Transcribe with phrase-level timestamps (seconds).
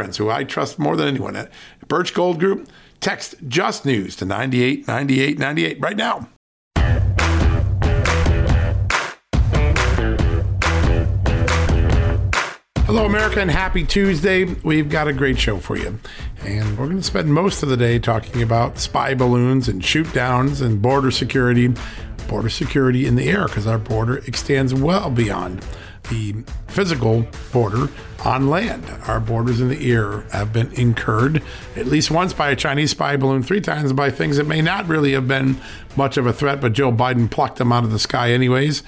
[0.00, 1.52] friends who I trust more than anyone at
[1.86, 2.70] Birch Gold Group.
[3.00, 6.26] Text Just News to 989898 right now.
[12.86, 14.44] Hello, America, and happy Tuesday.
[14.44, 15.98] We've got a great show for you.
[16.42, 20.10] And we're going to spend most of the day talking about spy balloons and shoot
[20.14, 21.74] downs and border security,
[22.26, 25.62] border security in the air, because our border extends well beyond
[26.04, 26.34] the
[26.68, 27.88] physical border
[28.24, 28.84] on land.
[29.06, 31.42] Our borders in the air have been incurred
[31.76, 34.88] at least once by a Chinese spy balloon, three times by things that may not
[34.88, 35.56] really have been
[35.96, 38.82] much of a threat, but Joe Biden plucked them out of the sky anyways.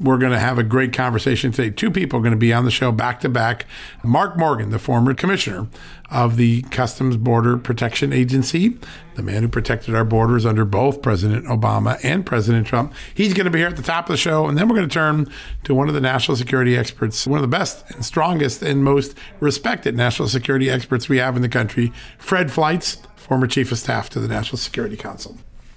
[0.00, 1.70] We're going to have a great conversation today.
[1.70, 3.66] Two people are going to be on the show back to back.
[4.04, 5.66] Mark Morgan, the former commissioner
[6.08, 8.78] of the Customs Border Protection Agency,
[9.16, 12.94] the man who protected our borders under both President Obama and President Trump.
[13.12, 14.46] He's going to be here at the top of the show.
[14.46, 15.26] And then we're going to turn
[15.64, 19.16] to one of the national security experts, one of the best and strongest and most
[19.40, 24.08] respected national security experts we have in the country, Fred Fleitz, former chief of staff
[24.10, 25.36] to the National Security Council.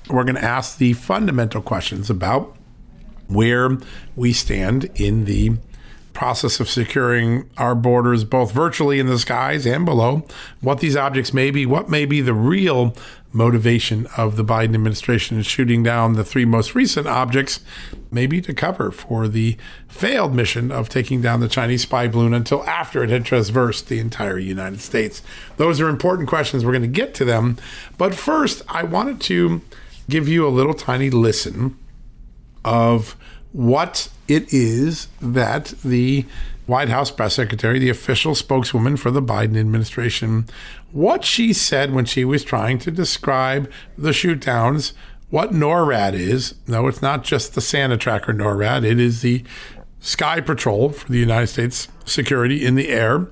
[0.09, 2.55] We're going to ask the fundamental questions about
[3.33, 3.77] where
[4.15, 5.51] we stand in the
[6.13, 10.25] process of securing our borders, both virtually in the skies and below,
[10.59, 12.95] what these objects may be, what may be the real
[13.33, 17.61] motivation of the Biden administration in shooting down the three most recent objects,
[18.11, 19.55] maybe to cover for the
[19.87, 23.99] failed mission of taking down the Chinese spy balloon until after it had traversed the
[23.99, 25.21] entire United States.
[25.57, 26.65] Those are important questions.
[26.65, 27.57] We're going to get to them.
[27.97, 29.61] But first, I wanted to
[30.09, 31.77] give you a little tiny listen
[32.65, 33.15] of
[33.53, 36.25] what it is that the
[36.65, 40.45] White House press secretary, the official spokeswoman for the Biden administration,
[40.91, 44.93] what she said when she was trying to describe the shootdowns,
[45.29, 46.55] what NORAD is.
[46.67, 49.43] No, it's not just the Santa tracker NORAD, it is the
[49.99, 53.27] Sky Patrol for the United States security in the air.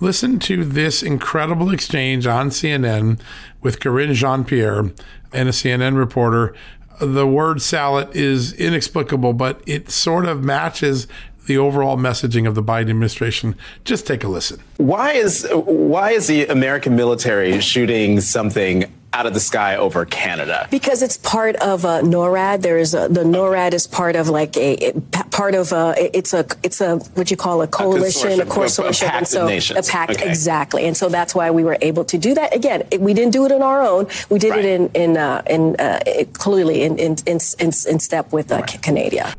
[0.00, 3.20] Listen to this incredible exchange on CNN
[3.60, 4.90] with Karine Jean Pierre
[5.32, 6.54] and a CNN reporter
[7.02, 11.08] the word salad is inexplicable, but it sort of matches
[11.46, 13.56] the overall messaging of the Biden administration.
[13.84, 14.60] Just take a listen.
[14.76, 20.66] Why is why is the American military shooting something out of the sky over Canada?
[20.70, 22.62] Because it's part of uh, NORAD.
[22.62, 26.32] There is a, the NORAD is part of like a it, part of a it's
[26.32, 29.88] a it's a what you call a coalition, a, a consortium, a, and so nations.
[29.88, 30.28] a pact okay.
[30.28, 30.86] exactly.
[30.86, 32.54] And so that's why we were able to do that.
[32.54, 34.06] Again, it, we didn't do it on our own.
[34.30, 34.64] We did right.
[34.64, 36.00] it in in uh, in uh,
[36.32, 38.82] clearly in in, in in step with uh, right.
[38.82, 39.34] Canada.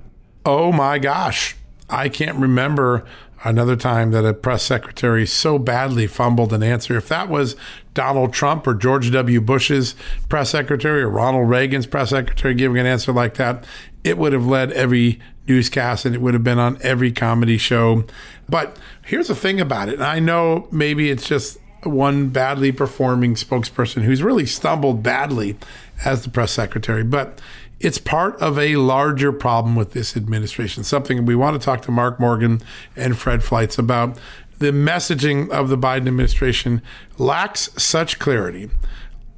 [0.45, 1.55] Oh my gosh.
[1.93, 3.05] I can't remember
[3.43, 6.97] another time that a press secretary so badly fumbled an answer.
[6.97, 7.55] If that was
[7.93, 9.39] Donald Trump or George W.
[9.39, 9.95] Bush's
[10.27, 13.63] press secretary or Ronald Reagan's press secretary giving an answer like that,
[14.03, 18.05] it would have led every newscast and it would have been on every comedy show.
[18.49, 19.95] But here's the thing about it.
[19.95, 25.57] And I know maybe it's just one badly performing spokesperson who's really stumbled badly
[26.05, 27.39] as the press secretary, but
[27.83, 30.85] it's part of a larger problem with this administration.
[30.85, 32.61] Something we want to talk to Mark Morgan
[32.95, 34.17] and Fred Fleitz about.
[34.59, 36.81] The messaging of the Biden administration
[37.17, 38.69] lacks such clarity,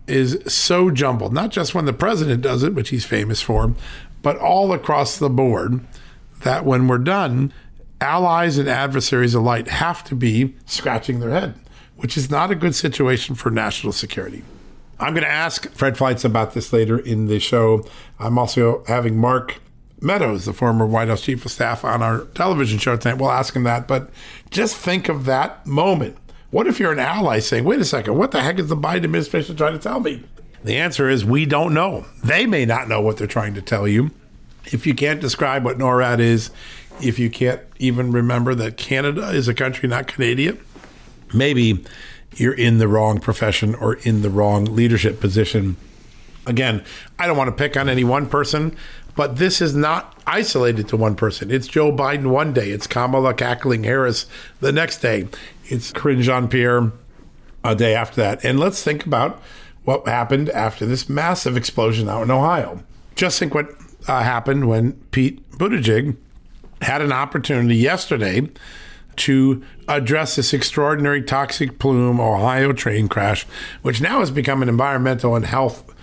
[0.08, 3.74] is so jumbled, not just when the president does it, which he's famous for,
[4.22, 5.80] but all across the board,
[6.44, 7.52] that when we're done,
[8.00, 11.56] allies and adversaries alike have to be scratching their head,
[11.96, 14.44] which is not a good situation for national security.
[15.00, 17.86] I'm going to ask Fred Fleitz about this later in the show.
[18.20, 19.60] I'm also having Mark
[20.00, 23.20] Meadows, the former White House chief of staff, on our television show tonight.
[23.20, 23.88] We'll ask him that.
[23.88, 24.10] But
[24.50, 26.18] just think of that moment.
[26.52, 29.04] What if you're an ally saying, wait a second, what the heck is the Biden
[29.04, 30.24] administration trying to tell me?
[30.64, 32.06] The answer is we don't know.
[32.24, 34.12] They may not know what they're trying to tell you.
[34.66, 36.50] If you can't describe what NORAD is,
[37.02, 40.58] if you can't even remember that Canada is a country, not Canada,
[41.34, 41.84] maybe
[42.36, 45.78] you're in the wrong profession or in the wrong leadership position.
[46.46, 46.84] Again,
[47.18, 48.76] I don't want to pick on any one person,
[49.16, 51.50] but this is not isolated to one person.
[51.50, 54.28] It's Joe Biden one day, it's Kamala cackling Harris
[54.60, 55.28] the next day,
[55.66, 56.92] it's Karine Jean Pierre
[57.64, 58.44] a day after that.
[58.46, 59.42] And let's think about
[59.84, 62.84] what happened after this massive explosion out in Ohio.
[63.16, 63.70] Just think what
[64.08, 66.16] uh, happened when Pete Buttigieg
[66.82, 68.50] had an opportunity yesterday
[69.18, 73.46] to address this extraordinary toxic plume Ohio train crash,
[73.82, 75.94] which now has become an environmental and health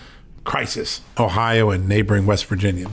[0.44, 2.88] crisis, Ohio and neighboring West Virginia.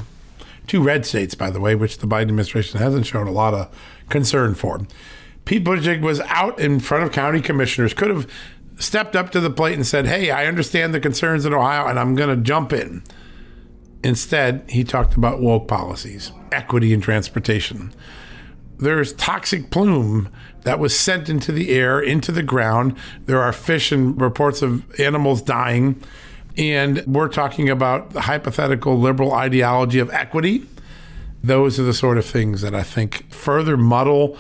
[0.68, 3.75] Two red states, by the way, which the Biden administration hasn't shown a lot of
[4.10, 4.86] concern for.
[5.45, 8.27] Pete Buttigieg was out in front of county commissioners, could have
[8.77, 12.00] stepped up to the plate and said, Hey, I understand the concerns in Ohio and
[12.00, 13.04] I'm going to jump in.
[14.04, 17.94] Instead, he talked about woke policies, equity in transportation.
[18.79, 20.29] There's toxic plume
[20.63, 22.95] that was sent into the air, into the ground.
[23.25, 26.01] There are fish and reports of animals dying.
[26.57, 30.65] And we're talking about the hypothetical liberal ideology of equity.
[31.43, 34.37] Those are the sort of things that I think further muddle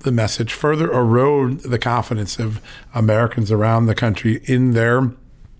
[0.00, 2.60] the message, further erode the confidence of
[2.94, 5.10] Americans around the country in their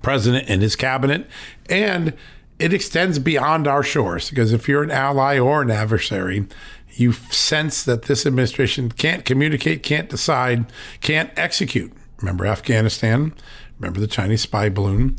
[0.02, 1.26] president and his cabinet.
[1.69, 2.14] And
[2.58, 6.46] it extends beyond our shores because if you're an ally or an adversary,
[6.98, 10.66] you sense that this administration can't communicate, can't decide,
[11.00, 11.93] can't execute.
[12.19, 13.34] Remember Afghanistan?
[13.78, 15.16] Remember the Chinese spy balloon?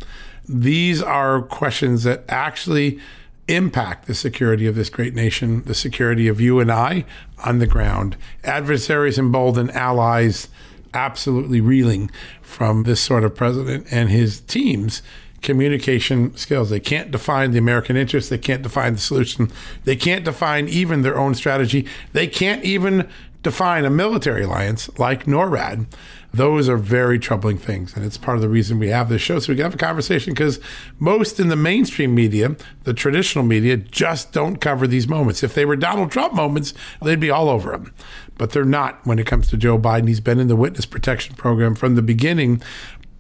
[0.50, 3.00] These are questions that actually
[3.48, 7.06] impact the security of this great nation, the security of you and I
[7.46, 8.18] on the ground.
[8.44, 10.48] Adversaries emboldened, allies
[10.94, 12.10] absolutely reeling
[12.42, 15.02] from this sort of president and his team's
[15.42, 16.70] communication skills.
[16.70, 18.30] They can't define the American interest.
[18.30, 19.52] They can't define the solution.
[19.84, 21.88] They can't define even their own strategy.
[22.14, 23.08] They can't even
[23.44, 25.86] define a military alliance like NORAD.
[26.34, 27.96] Those are very troubling things.
[27.96, 29.40] And it's part of the reason we have this show.
[29.40, 30.60] So we can have a conversation because
[31.00, 35.44] most in the mainstream media, the traditional media, just don't cover these moments.
[35.44, 37.94] If they were Donald Trump moments, they'd be all over them.
[38.38, 40.08] But they're not when it comes to Joe Biden.
[40.08, 42.62] He's been in the witness protection program from the beginning.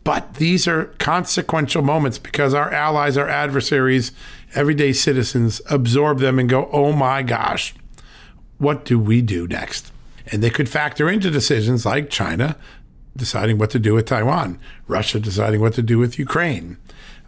[0.07, 4.13] But these are consequential moments because our allies, our adversaries,
[4.55, 7.75] everyday citizens absorb them and go, oh my gosh,
[8.57, 9.91] what do we do next?
[10.27, 12.55] And they could factor into decisions like China
[13.17, 16.77] deciding what to do with Taiwan, Russia deciding what to do with Ukraine,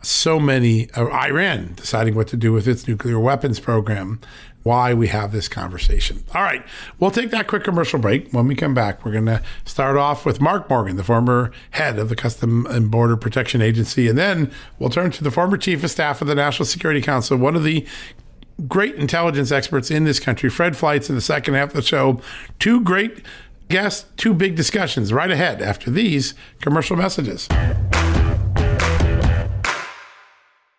[0.01, 4.21] so many, uh, Iran deciding what to do with its nuclear weapons program.
[4.63, 6.23] Why we have this conversation.
[6.35, 6.65] All right,
[6.99, 8.31] we'll take that quick commercial break.
[8.31, 11.97] When we come back, we're going to start off with Mark Morgan, the former head
[11.97, 15.83] of the Custom and Border Protection Agency, and then we'll turn to the former chief
[15.83, 17.85] of staff of the National Security Council, one of the
[18.67, 22.19] great intelligence experts in this country, Fred Fleitz, in the second half of the show.
[22.59, 23.23] Two great
[23.69, 27.47] guests, two big discussions right ahead after these commercial messages.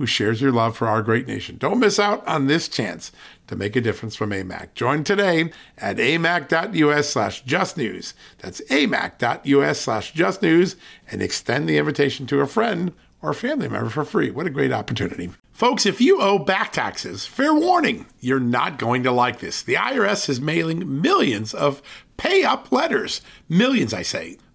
[0.00, 1.58] who shares your love for our great nation.
[1.58, 3.12] Don't miss out on this chance
[3.48, 4.72] to make a difference from AMAC.
[4.72, 8.14] Join today at amac.us slash justnews.
[8.38, 10.76] That's amac.us slash justnews,
[11.10, 14.30] and extend the invitation to a friend or family member for free.
[14.30, 15.32] What a great opportunity.
[15.52, 19.62] Folks, if you owe back taxes, fair warning, you're not going to like this.
[19.62, 21.82] The IRS is mailing millions of
[22.16, 23.20] pay up letters.
[23.50, 24.38] Millions, I say.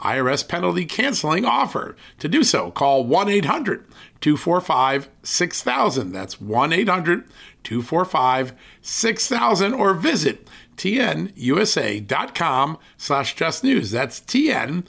[0.00, 1.96] IRS penalty canceling offer.
[2.18, 3.84] To do so, call 1 800
[4.20, 6.12] 245 6000.
[6.12, 7.24] That's 1 800
[7.62, 13.90] 245 6000 or visit tnusa.com slash just news.
[13.90, 14.84] That's tnusa.com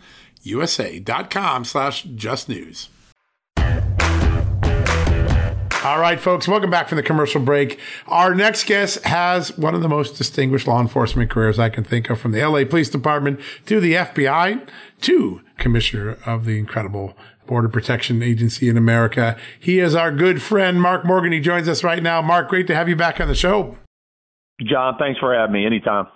[1.65, 2.89] slash just news.
[5.85, 7.79] All right, folks, welcome back from the commercial break.
[8.07, 12.09] Our next guest has one of the most distinguished law enforcement careers I can think
[12.09, 14.67] of from the LA Police Department to the FBI
[15.05, 19.37] to Commissioner of the incredible Border Protection Agency in America.
[19.59, 21.31] He is our good friend, Mark Morgan.
[21.31, 22.23] He joins us right now.
[22.23, 23.77] Mark, great to have you back on the show.
[24.61, 26.07] John, thanks for having me anytime.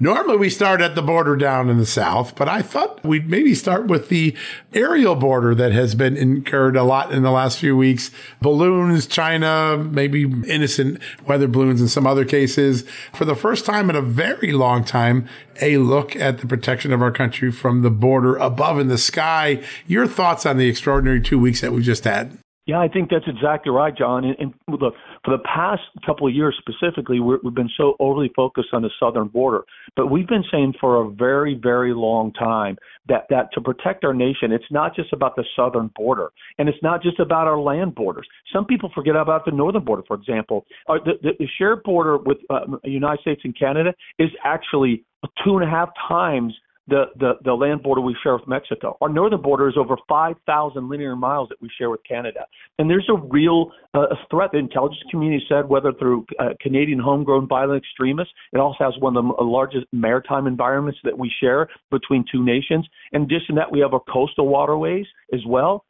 [0.00, 3.54] Normally we start at the border down in the south, but I thought we'd maybe
[3.54, 4.34] start with the
[4.72, 8.10] aerial border that has been incurred a lot in the last few weeks.
[8.42, 12.84] Balloons, China, maybe innocent weather balloons in some other cases.
[13.12, 15.28] For the first time in a very long time,
[15.60, 19.62] a look at the protection of our country from the border above in the sky.
[19.86, 22.36] Your thoughts on the extraordinary two weeks that we've just had?
[22.66, 24.24] Yeah, I think that's exactly right, John.
[24.24, 24.94] And, and look,
[25.24, 28.90] for the past couple of years specifically, we have been so overly focused on the
[29.00, 29.62] southern border.
[29.96, 32.76] But we've been saying for a very, very long time
[33.08, 36.82] that, that to protect our nation, it's not just about the southern border, and it's
[36.82, 38.26] not just about our land borders.
[38.52, 40.66] Some people forget about the northern border, for example.
[40.86, 45.04] The, the, the shared border with uh, the United States and Canada is actually
[45.44, 46.54] two and a half times
[46.88, 48.96] the, the, the land border we share with Mexico.
[49.00, 52.46] Our northern border is over 5,000 linear miles that we share with Canada.
[52.78, 54.50] And there's a real uh, threat.
[54.52, 59.16] The intelligence community said, whether through uh, Canadian homegrown violent extremists, it also has one
[59.16, 62.86] of the largest maritime environments that we share between two nations.
[63.12, 65.84] In addition to that, we have our coastal waterways as well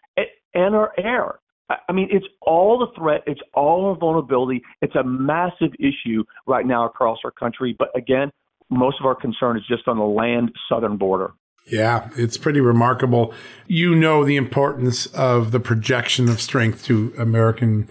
[0.54, 1.40] and our air.
[1.88, 4.62] I mean, it's all the threat, it's all the vulnerability.
[4.82, 7.74] It's a massive issue right now across our country.
[7.78, 8.30] But again,
[8.74, 11.32] most of our concern is just on the land southern border.
[11.66, 13.32] Yeah, it's pretty remarkable.
[13.66, 17.88] You know the importance of the projection of strength to American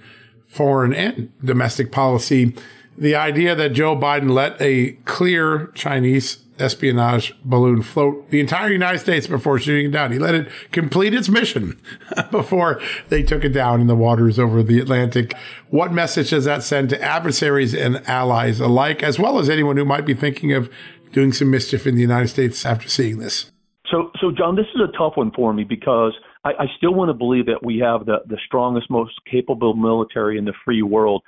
[0.48, 2.56] foreign and domestic policy.
[2.98, 9.00] The idea that Joe Biden let a clear Chinese espionage balloon float the entire United
[9.00, 10.12] States before shooting it down.
[10.12, 11.80] He let it complete its mission
[12.32, 15.34] before they took it down in the waters over the Atlantic.
[15.70, 19.86] What message does that send to adversaries and allies alike, as well as anyone who
[19.86, 20.70] might be thinking of
[21.12, 23.52] doing some mischief in the United States after seeing this?
[23.90, 27.10] So, so John, this is a tough one for me because I, I still want
[27.10, 31.24] to believe that we have the, the strongest, most capable military in the free world.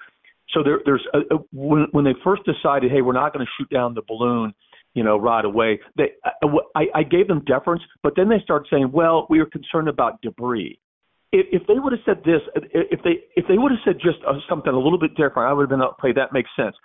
[0.50, 3.51] So there, there's a, a, when, when they first decided, hey, we're not going to
[3.58, 4.53] shoot down the balloon
[4.96, 5.80] you know, right away.
[5.98, 6.14] They,
[6.75, 10.22] I, I gave them deference, but then they started saying, well, we are concerned about
[10.22, 10.80] debris.
[11.32, 12.42] If, if they would have said this,
[12.74, 15.54] if they if they would have said just uh, something a little bit different, I
[15.54, 16.75] would have been, okay, that makes sense.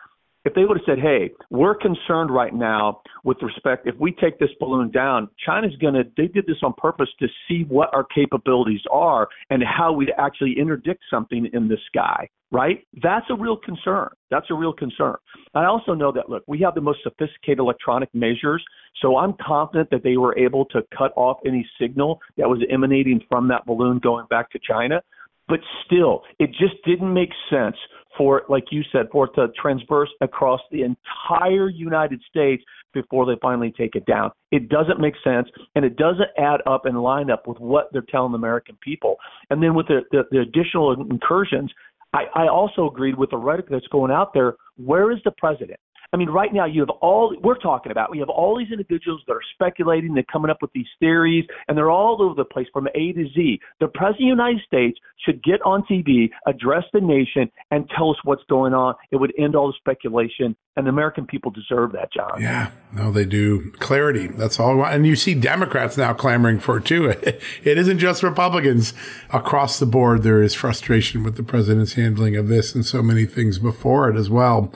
[0.45, 4.39] If they would have said, hey, we're concerned right now with respect, if we take
[4.39, 8.05] this balloon down, China's going to, they did this on purpose to see what our
[8.05, 12.85] capabilities are and how we'd actually interdict something in the sky right?
[13.03, 14.09] That's a real concern.
[14.31, 15.17] That's a real concern.
[15.55, 18.63] I also know that, look, we have the most sophisticated electronic measures,
[19.01, 23.21] so I'm confident that they were able to cut off any signal that was emanating
[23.29, 25.01] from that balloon going back to China.
[25.49, 27.77] But still, it just didn't make sense
[28.21, 32.63] for, like you said, for it to transverse across the entire United States
[32.93, 34.31] before they finally take it down.
[34.53, 38.05] It doesn't make sense, and it doesn't add up and line up with what they're
[38.11, 39.17] telling the American people.
[39.49, 41.73] And then with the, the, the additional incursions,
[42.13, 44.57] I, I also agreed with the rhetoric that's going out there.
[44.77, 45.81] Where is the president?
[46.13, 48.11] I mean, right now you have all we're talking about.
[48.11, 51.79] We have all these individuals that are speculating, they're coming up with these theories, and
[51.79, 53.61] they're all over the place from A to Z.
[53.79, 58.11] The president of the United States should get on TV, address the nation, and tell
[58.11, 58.95] us what's going on.
[59.13, 62.41] It would end all the speculation, and the American people deserve that, John.
[62.41, 63.71] Yeah, no, they do.
[63.79, 64.27] Clarity.
[64.29, 64.85] That's all.
[64.85, 67.15] And you see Democrats now clamoring for it too.
[67.63, 68.95] It isn't just Republicans
[69.33, 70.23] across the board.
[70.23, 74.17] There is frustration with the president's handling of this and so many things before it
[74.17, 74.73] as well.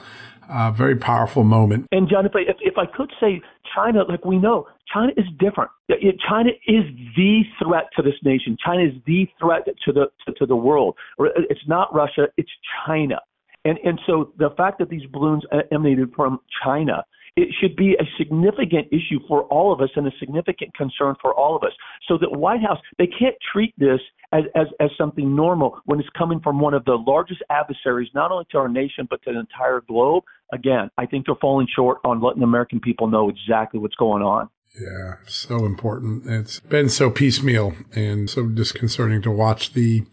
[0.49, 1.87] A very powerful moment.
[1.91, 3.41] And John, if I, if, if I could say
[3.75, 5.71] China, like we know, China is different.
[6.27, 6.83] China is
[7.15, 8.57] the threat to this nation.
[8.63, 10.95] China is the threat to the to, to the world.
[11.19, 12.27] It's not Russia.
[12.37, 12.51] It's
[12.85, 13.19] China.
[13.63, 17.03] And and so the fact that these balloons emanated from China
[17.35, 21.33] it should be a significant issue for all of us and a significant concern for
[21.33, 21.73] all of us.
[22.07, 23.99] So that White House, they can't treat this
[24.31, 28.31] as, as, as something normal when it's coming from one of the largest adversaries, not
[28.31, 30.23] only to our nation, but to the entire globe.
[30.53, 34.23] Again, I think they're falling short on letting the American people know exactly what's going
[34.23, 34.49] on.
[34.79, 36.27] Yeah, so important.
[36.27, 40.03] It's been so piecemeal and so disconcerting to watch the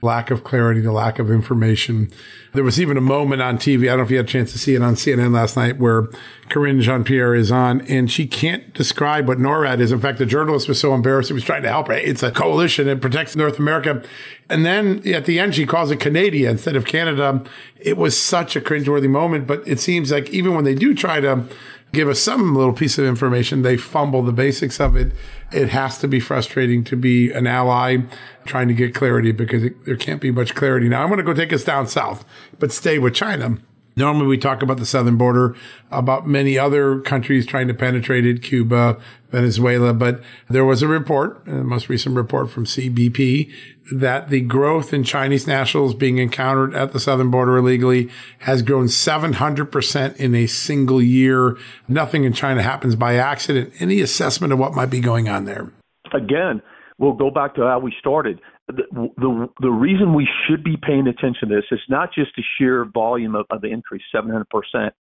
[0.00, 2.10] lack of clarity, the lack of information.
[2.54, 3.82] There was even a moment on TV.
[3.82, 5.78] I don't know if you had a chance to see it on CNN last night
[5.78, 6.08] where
[6.48, 9.92] Karine Jean Pierre is on and she can't describe what NORAD is.
[9.92, 11.28] In fact, the journalist was so embarrassed.
[11.28, 11.94] He was trying to help her.
[11.94, 12.88] It's a coalition.
[12.88, 14.02] It protects North America.
[14.48, 17.42] And then at the end, she calls it Canada instead of Canada.
[17.76, 21.20] It was such a cringeworthy moment, but it seems like even when they do try
[21.20, 21.44] to
[21.92, 25.12] give us some little piece of information, they fumble the basics of it.
[25.52, 27.98] It has to be frustrating to be an ally
[28.44, 30.88] trying to get clarity because it, there can't be much clarity.
[30.88, 32.24] Now, I'm going to go take us down south,
[32.58, 33.58] but stay with China.
[33.98, 35.56] Normally, we talk about the southern border,
[35.90, 38.98] about many other countries trying to penetrate it, Cuba,
[39.30, 39.94] Venezuela.
[39.94, 43.50] But there was a report, the most recent report from CBP,
[43.92, 48.86] that the growth in Chinese nationals being encountered at the southern border illegally has grown
[48.86, 51.56] 700% in a single year.
[51.88, 53.72] Nothing in China happens by accident.
[53.78, 55.72] Any assessment of what might be going on there?
[56.12, 56.62] Again,
[56.98, 61.06] we'll go back to how we started the, the the reason we should be paying
[61.06, 64.44] attention to this is not just the sheer volume of, of the increase, 700%.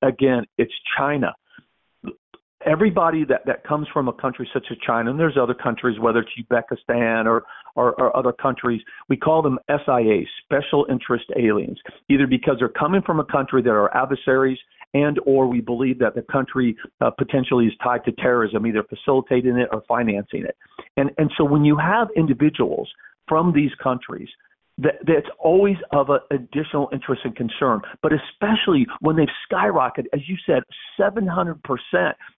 [0.03, 1.35] Again, it's China.
[2.65, 6.21] Everybody that, that comes from a country such as China, and there's other countries, whether
[6.21, 7.45] it's Uzbekistan or,
[7.77, 13.03] or, or other countries, we call them SIA, special interest aliens, either because they're coming
[13.03, 14.59] from a country that are adversaries
[14.93, 19.57] and or we believe that the country uh, potentially is tied to terrorism, either facilitating
[19.57, 20.57] it or financing it.
[20.97, 22.89] And and so when you have individuals
[23.29, 24.29] from these countries
[24.79, 30.21] that, that's always of a, additional interest and concern, but especially when they've skyrocketed, as
[30.27, 30.63] you said,
[30.99, 31.57] 700%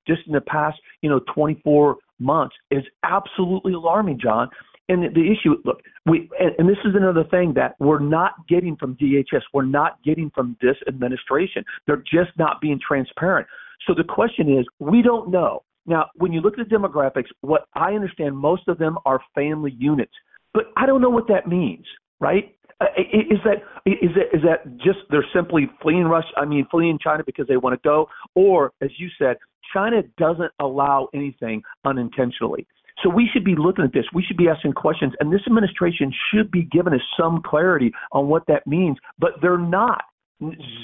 [0.06, 4.48] just in the past, you know, 24 months is absolutely alarming, John.
[4.88, 8.76] And the, issue, look, we, and, and this is another thing that we're not getting
[8.76, 9.42] from DHS.
[9.54, 11.64] We're not getting from this administration.
[11.86, 13.46] They're just not being transparent.
[13.86, 15.62] So the question is, we don't know.
[15.86, 19.74] Now, when you look at the demographics, what I understand, most of them are family
[19.78, 20.12] units.
[20.54, 21.86] But I don't know what that means,
[22.20, 22.54] right?
[22.80, 26.28] Uh, is that is that is that just they're simply fleeing Russia?
[26.36, 29.36] I mean, fleeing China because they want to go, or as you said,
[29.72, 32.66] China doesn't allow anything unintentionally.
[33.02, 34.04] So we should be looking at this.
[34.14, 38.28] We should be asking questions, and this administration should be giving us some clarity on
[38.28, 38.98] what that means.
[39.18, 40.04] But they're not.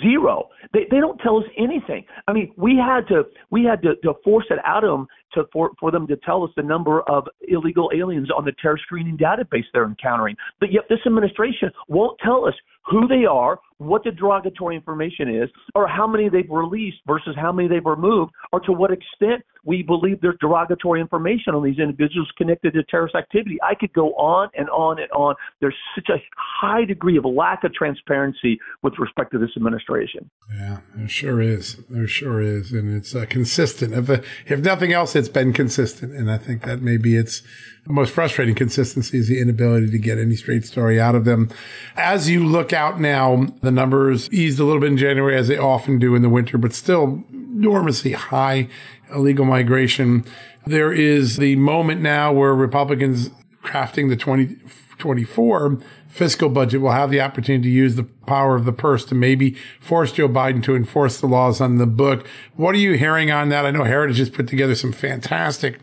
[0.00, 0.50] Zero.
[0.72, 2.04] They they don't tell us anything.
[2.28, 5.44] I mean, we had to we had to, to force it out of them to
[5.52, 9.16] for for them to tell us the number of illegal aliens on the terror screening
[9.16, 10.36] database they're encountering.
[10.60, 12.54] But yet this administration won't tell us
[12.90, 17.52] who they are, what the derogatory information is, or how many they've released versus how
[17.52, 22.28] many they've removed, or to what extent we believe there's derogatory information on these individuals
[22.38, 23.58] connected to terrorist activity.
[23.62, 25.34] I could go on and on and on.
[25.60, 30.30] There's such a high degree of lack of transparency with respect to this administration.
[30.54, 31.76] Yeah, there sure is.
[31.90, 33.92] There sure is, and it's uh, consistent.
[33.92, 37.42] If uh, if nothing else, it's been consistent, and I think that maybe it's
[37.86, 41.50] the most frustrating consistency is the inability to get any straight story out of them.
[41.96, 45.58] As you look out now, the numbers eased a little bit in January, as they
[45.58, 48.68] often do in the winter, but still enormously high
[49.14, 50.24] illegal migration.
[50.66, 53.30] There is the moment now where Republicans
[53.62, 58.72] crafting the 2024 fiscal budget will have the opportunity to use the power of the
[58.72, 62.26] purse to maybe force Joe Biden to enforce the laws on the book.
[62.56, 63.66] What are you hearing on that?
[63.66, 65.78] I know Heritage has put together some fantastic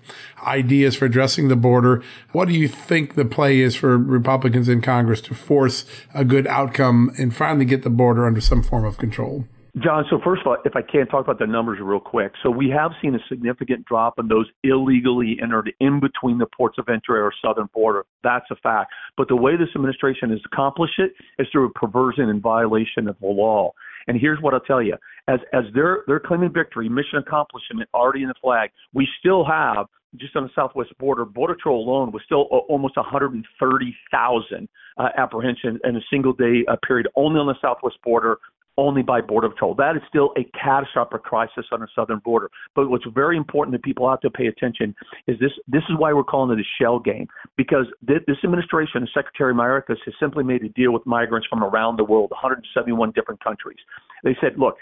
[0.46, 2.04] ideas for addressing the border.
[2.32, 6.48] What do you think the play is for Republicans in Congress to force a good
[6.48, 9.46] outcome and finally get the border under some form of control?
[9.84, 12.32] John, so first of all, if I can talk about the numbers real quick.
[12.42, 16.78] So we have seen a significant drop in those illegally entered in between the ports
[16.78, 18.06] of entry or southern border.
[18.24, 18.94] That's a fact.
[19.18, 23.18] But the way this administration has accomplished it is through a perversion and violation of
[23.20, 23.74] the law.
[24.08, 24.96] And here's what I'll tell you.
[25.28, 29.88] As as they're they're claiming victory, mission accomplishment already in the flag, we still have
[30.18, 35.98] just on the southwest border, Border Patrol alone was still almost 130,000 uh, apprehensions in
[35.98, 38.38] a single day uh, period only on the southwest border
[38.78, 39.74] only by Border Patrol.
[39.76, 42.50] That is still a catastrophic crisis on the southern border.
[42.76, 44.96] But what's very important that people have to pay attention
[45.28, 45.52] is this.
[45.68, 50.14] This is why we're calling it a shell game because this administration, Secretary Mayorkas, has
[50.20, 53.78] simply made a deal with migrants from around the world, 171 different countries.
[54.24, 54.76] They said, look,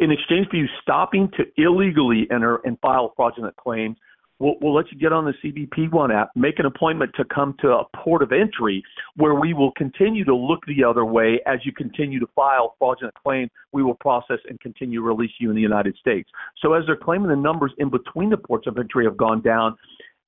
[0.00, 3.96] in exchange for you stopping to illegally enter and file fraudulent claims,
[4.38, 7.54] We'll, we'll let you get on the CBP One app, make an appointment to come
[7.60, 8.82] to a port of entry
[9.16, 13.14] where we will continue to look the other way as you continue to file fraudulent
[13.14, 13.50] claims.
[13.72, 16.28] We will process and continue to release you in the United States.
[16.60, 19.76] So as they're claiming the numbers in between the ports of entry have gone down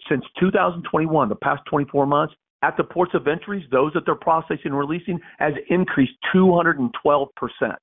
[0.08, 4.66] since 2021, the past 24 months, at the ports of entries, those that they're processing
[4.66, 7.78] and releasing has increased 212 percent.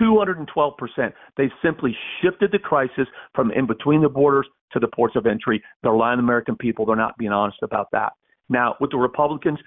[0.00, 1.12] 212%.
[1.36, 5.62] They've simply shifted the crisis from in between the borders to the ports of entry.
[5.82, 6.86] They're lying to American people.
[6.86, 8.12] They're not being honest about that.
[8.48, 9.58] Now, with the Republicans,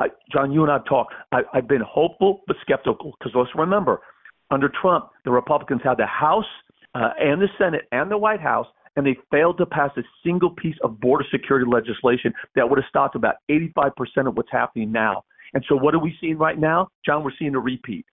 [0.00, 1.14] I, John, you and I have talked.
[1.32, 4.00] I, I've been hopeful but skeptical because let's remember,
[4.50, 6.44] under Trump, the Republicans had the House
[6.94, 8.66] uh, and the Senate and the White House,
[8.96, 12.88] and they failed to pass a single piece of border security legislation that would have
[12.88, 13.92] stopped about 85%
[14.26, 15.24] of what's happening now.
[15.54, 16.88] And so, what are we seeing right now?
[17.04, 18.04] John, we're seeing a repeat.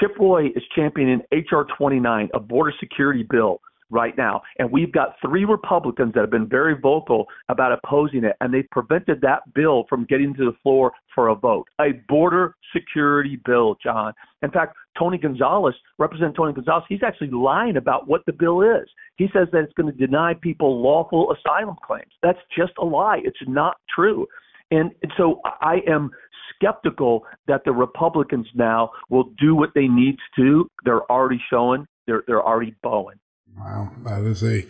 [0.00, 1.66] Chip Roy is championing H.R.
[1.76, 4.42] 29, a border security bill right now.
[4.58, 8.68] And we've got three Republicans that have been very vocal about opposing it, and they've
[8.70, 11.66] prevented that bill from getting to the floor for a vote.
[11.80, 14.12] A border security bill, John.
[14.42, 18.88] In fact, Tony Gonzalez, Representative Tony Gonzalez, he's actually lying about what the bill is.
[19.16, 22.12] He says that it's going to deny people lawful asylum claims.
[22.22, 23.20] That's just a lie.
[23.24, 24.26] It's not true.
[24.70, 26.10] And, and so I am
[26.54, 30.68] skeptical that the Republicans now will do what they need to.
[30.84, 33.16] They're already showing, they're, they're already bowing.
[33.58, 34.66] Wow, that is a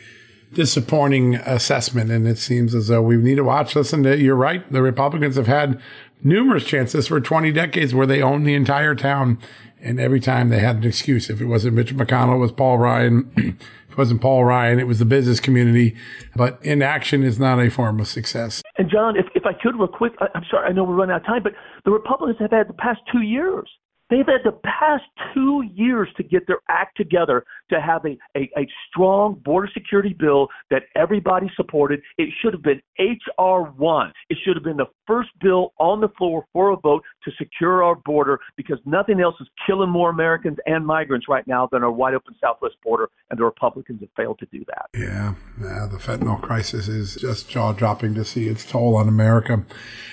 [0.55, 3.75] disappointing assessment, and it seems as though we need to watch.
[3.77, 4.71] Listen, you're right.
[4.73, 5.81] The Republicans have had
[6.23, 9.39] numerous chances for 20 decades where they owned the entire town,
[9.81, 11.29] and every time they had an excuse.
[11.29, 13.31] If it wasn't Mitch McConnell, it was Paul Ryan.
[13.37, 15.97] if it wasn't Paul Ryan, it was the business community.
[16.35, 18.63] But inaction is not a form of success.
[18.79, 21.15] And John, if, if I could real quick, I, I'm sorry, I know we're running
[21.15, 21.53] out of time, but
[21.85, 23.69] the Republicans have had the past two years
[24.11, 28.51] They've had the past two years to get their act together to have a, a,
[28.57, 32.01] a strong border security bill that everybody supported.
[32.19, 33.63] It should have been H.R.
[33.65, 34.13] 1.
[34.31, 37.83] It should have been the first bill on the floor for a vote to secure
[37.83, 41.91] our border because nothing else is killing more Americans and migrants right now than our
[41.91, 44.87] wide open southwest border, and the Republicans have failed to do that.
[44.95, 49.65] Yeah, the fentanyl crisis is just jaw dropping to see its toll on America.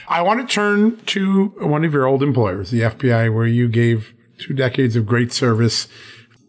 [0.08, 4.14] I want to turn to one of your old employers, the FBI, where you gave
[4.38, 5.88] two decades of great service.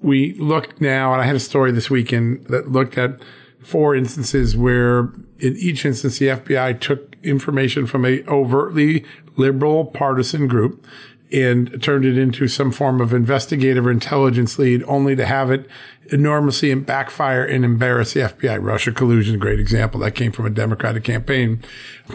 [0.02, 3.22] We look now, and I had a story this weekend that looked at
[3.60, 9.04] four instances where in each instance the FBI took information from a overtly
[9.36, 10.84] liberal partisan group
[11.32, 15.68] and turned it into some form of investigative intelligence lead only to have it
[16.10, 18.62] enormously backfire and embarrass the FBI.
[18.62, 20.00] Russia collusion, great example.
[20.00, 21.62] That came from a Democratic campaign.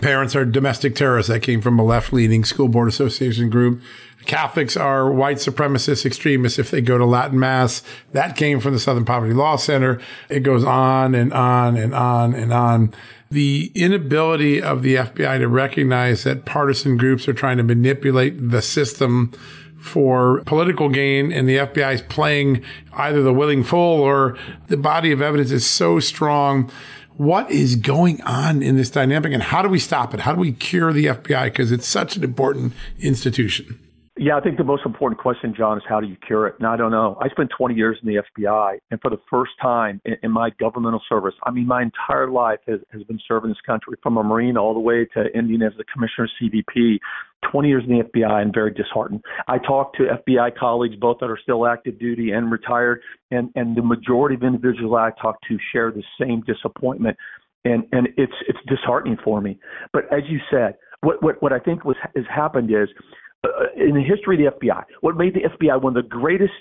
[0.01, 1.31] Parents are domestic terrorists.
[1.31, 3.81] That came from a left leaning school board association group.
[4.25, 7.81] Catholics are white supremacist extremists if they go to Latin mass.
[8.11, 10.01] That came from the Southern Poverty Law Center.
[10.29, 12.93] It goes on and on and on and on.
[13.29, 18.61] The inability of the FBI to recognize that partisan groups are trying to manipulate the
[18.61, 19.33] system
[19.79, 22.63] for political gain and the FBI is playing
[22.93, 24.37] either the willing fool or
[24.67, 26.71] the body of evidence is so strong.
[27.15, 30.21] What is going on in this dynamic and how do we stop it?
[30.21, 31.45] How do we cure the FBI?
[31.45, 33.79] Because it's such an important institution.
[34.19, 36.55] Yeah, I think the most important question, John, is how do you cure it?
[36.57, 37.17] And I don't know.
[37.21, 40.49] I spent 20 years in the FBI, and for the first time in, in my
[40.59, 44.23] governmental service, I mean, my entire life has, has been serving this country from a
[44.23, 46.97] Marine all the way to ending as the commissioner of CBP.
[47.51, 49.21] 20 years in the FBI and very disheartened.
[49.47, 53.77] I talk to FBI colleagues, both that are still active duty and retired, and, and
[53.77, 57.15] the majority of individuals I talk to share the same disappointment.
[57.63, 59.59] And, and it's, it's disheartening for me.
[59.93, 62.89] But as you said, what, what, what I think was, has happened is
[63.43, 66.53] uh, in the history of the FBI, what made the FBI one of the greatest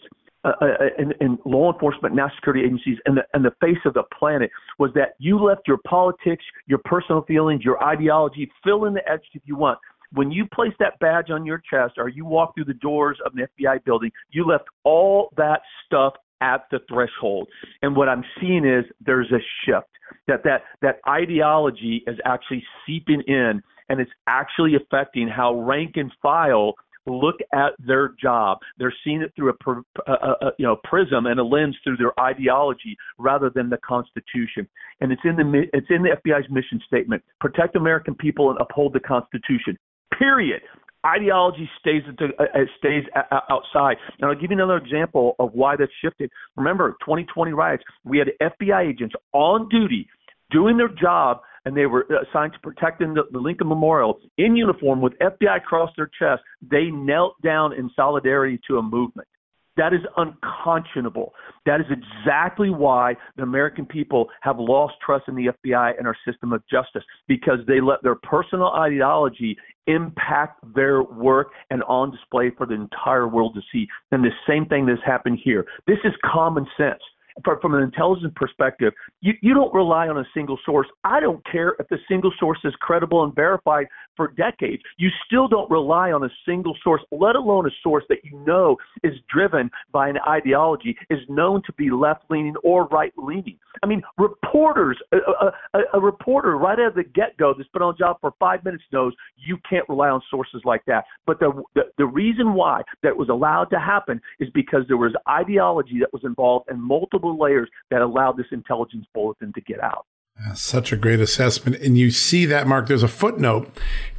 [0.45, 0.67] uh, uh,
[0.99, 4.51] in, in law enforcement, national security agencies, and the, and the face of the planet
[4.79, 9.23] was that you left your politics, your personal feelings, your ideology, fill in the edge
[9.35, 9.79] if you want.
[10.13, 13.33] When you place that badge on your chest or you walk through the doors of
[13.35, 17.49] an FBI building, you left all that stuff at the threshold.
[17.83, 19.89] And what I'm seeing is there's a shift
[20.29, 26.13] that that that ideology is actually seeping in and it's actually affecting how rank and
[26.23, 26.75] file
[27.07, 28.59] look at their job.
[28.79, 32.19] They're seeing it through a, a, a, you know prism and a lens through their
[32.21, 34.69] ideology rather than the Constitution.
[35.01, 38.93] And it's in the it's in the FBI's mission statement: protect American people and uphold
[38.93, 39.79] the Constitution.
[40.19, 40.63] Period.
[41.05, 42.47] Ideology stays uh, uh,
[42.79, 43.05] stays
[43.49, 43.97] outside.
[44.19, 46.31] And I'll give you another example of why that's shifted.
[46.57, 47.85] Remember, 2020 riots.
[48.05, 50.09] We had FBI agents on duty
[50.51, 55.03] doing their job and they were assigned to protecting the, the Lincoln Memorial in uniform
[55.03, 56.43] with FBI across their chest.
[56.63, 59.29] They knelt down in solidarity to a movement.
[59.77, 61.35] That is unconscionable.
[61.67, 66.17] That is exactly why the American people have lost trust in the FBI and our
[66.27, 72.51] system of justice because they let their personal ideology impact their work and on display
[72.57, 73.87] for the entire world to see.
[74.13, 75.67] And the same thing that's happened here.
[75.87, 77.03] This is common sense.
[77.45, 80.87] From an intelligence perspective, you, you don't rely on a single source.
[81.05, 84.83] I don't care if the single source is credible and verified for decades.
[84.97, 88.77] You still don't rely on a single source, let alone a source that you know
[89.03, 93.59] is driven by an ideology, is known to be left leaning or right leaning.
[93.83, 97.83] I mean, reporters, a, a, a, reporter right out of the get go that's been
[97.83, 101.05] on job for five minutes knows you can't rely on sources like that.
[101.27, 105.13] But the, the, the reason why that was allowed to happen is because there was
[105.29, 110.07] ideology that was involved and multiple layers that allowed this intelligence bulletin to get out.
[110.55, 111.77] Such a great assessment.
[111.77, 113.71] And you see that, Mark, there's a footnote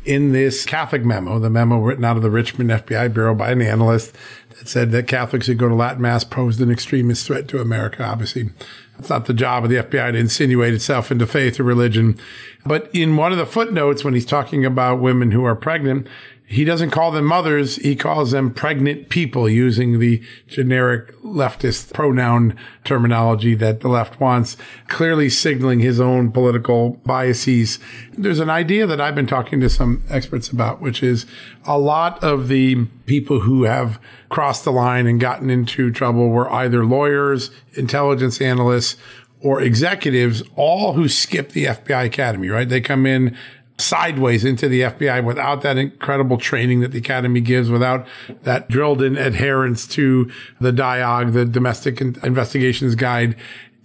[0.04, 3.62] in this Catholic memo, the memo written out of the Richmond FBI Bureau by an
[3.62, 4.16] analyst
[4.58, 8.04] that said that Catholics who go to Latin Mass posed an extremist threat to America.
[8.04, 8.50] Obviously,
[8.98, 12.18] it's not the job of the FBI to insinuate itself into faith or religion.
[12.66, 16.08] But in one of the footnotes, when he's talking about women who are pregnant,
[16.50, 17.76] he doesn't call them mothers.
[17.76, 22.56] He calls them pregnant people using the generic leftist pronoun
[22.86, 24.56] terminology that the left wants,
[24.88, 27.80] clearly signaling his own political biases.
[28.18, 31.26] There's an idea that I've been talking to some experts about, which is
[31.66, 36.50] a lot of the people who have crossed the line and gotten into trouble were
[36.54, 38.96] either lawyers, intelligence analysts,
[39.42, 42.68] or executives, all who skip the FBI Academy, right?
[42.70, 43.38] They come in
[43.80, 48.08] sideways into the FBI without that incredible training that the academy gives, without
[48.44, 53.36] that drilled in adherence to the DIOG, the domestic investigations guide.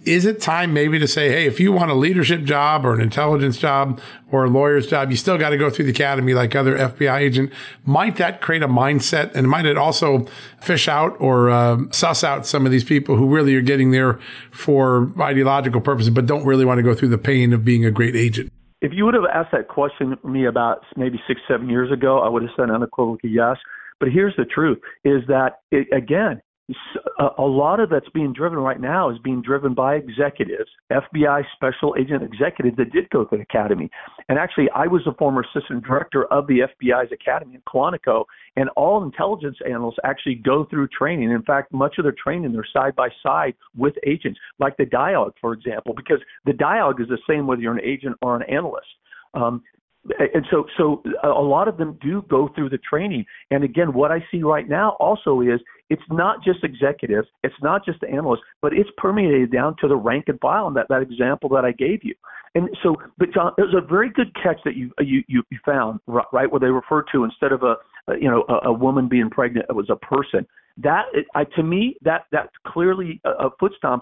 [0.03, 2.99] Is it time maybe to say, hey, if you want a leadership job or an
[2.99, 4.01] intelligence job
[4.31, 7.19] or a lawyer's job, you still got to go through the academy like other FBI
[7.19, 7.53] agent?
[7.85, 10.25] Might that create a mindset and might it also
[10.59, 14.19] fish out or uh, suss out some of these people who really are getting there
[14.51, 17.91] for ideological purposes, but don't really want to go through the pain of being a
[17.91, 18.51] great agent?
[18.83, 22.27] If you would have asked that question me about maybe six, seven years ago, I
[22.27, 23.55] would have said unequivocally yes.
[23.99, 26.41] But here's the truth: is that it, again,
[27.39, 31.95] a lot of that's being driven right now is being driven by executives, FBI special
[31.99, 33.89] agent executives that did go to the academy.
[34.29, 38.69] And actually, I was a former assistant director of the FBI's academy in Quantico, and
[38.69, 41.31] all intelligence analysts actually go through training.
[41.31, 45.33] In fact, much of their training they're side by side with agents, like the DIOG,
[45.41, 48.87] for example, because the DIOG is the same whether you're an agent or an analyst.
[49.33, 49.63] Um,
[50.19, 54.11] and so so a lot of them do go through the training and again what
[54.11, 58.41] i see right now also is it's not just executives it's not just the analysts
[58.61, 61.71] but it's permeated down to the rank and file in that that example that i
[61.71, 62.13] gave you
[62.55, 65.99] and so but john it was a very good catch that you you you found
[66.07, 67.75] right where they referred to instead of a
[68.19, 70.45] you know a, a woman being pregnant it was a person
[70.77, 71.03] that
[71.35, 74.01] I, to me that that clearly uh, uh foot stomps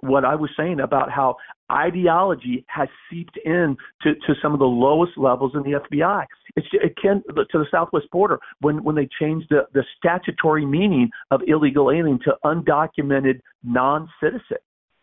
[0.00, 1.36] what I was saying about how
[1.72, 6.26] ideology has seeped in to, to some of the lowest levels in the FBI.
[6.56, 11.08] It's it can to the southwest border when when they changed the, the statutory meaning
[11.30, 14.58] of illegal alien to undocumented non-citizen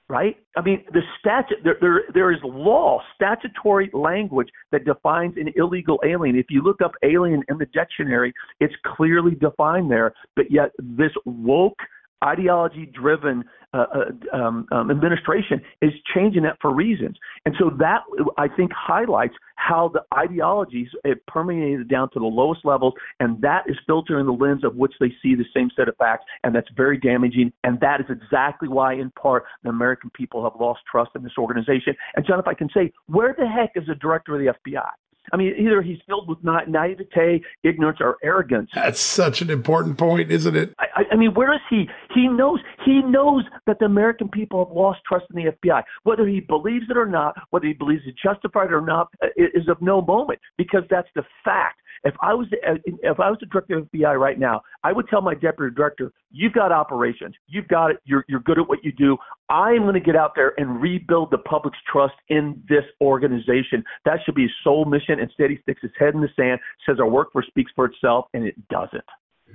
[0.09, 0.37] right?
[0.55, 5.99] I mean, the statute there, there there is law, statutory language that defines an illegal
[6.05, 6.37] alien.
[6.37, 10.13] If you look up alien in the dictionary, it's clearly defined there.
[10.35, 11.77] But yet, this woke
[12.23, 17.17] ideology driven uh, uh, um, um, administration is changing that for reasons.
[17.45, 18.01] And so that,
[18.37, 23.63] I think, highlights how the ideologies have permeated down to the lowest levels, and that
[23.67, 26.69] is filtering the lens of which they see the same set of facts, and that's
[26.75, 27.51] very damaging.
[27.63, 31.33] And that is exactly why, in part, the American people have lost trust in this
[31.37, 31.95] organization.
[32.15, 34.89] And, John, if I can say, where the heck is the director of the FBI?
[35.33, 38.69] I mean, either he's filled with na- naivete, ignorance, or arrogance.
[38.73, 40.73] That's such an important point, isn't it?
[40.79, 41.89] I, I mean, where is he?
[42.13, 45.83] He knows he knows that the American people have lost trust in the FBI.
[46.03, 49.67] Whether he believes it or not, whether he believes it's justified or not, uh, is
[49.67, 51.79] of no moment because that's the fact.
[52.03, 54.91] If I was the, uh, if I was the director of FBI right now, I
[54.91, 58.67] would tell my deputy director, "You've got operations, you've got it, you're you're good at
[58.67, 59.17] what you do.
[59.49, 63.83] I am going to get out there and rebuild the public's trust in this organization.
[64.05, 66.99] That should be his sole mission." Instead, he sticks his head in the sand, says
[66.99, 69.05] our workforce speaks for itself, and it doesn't.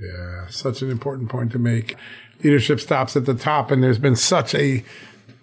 [0.00, 1.96] Yeah, such an important point to make.
[2.42, 4.83] Leadership stops at the top, and there's been such a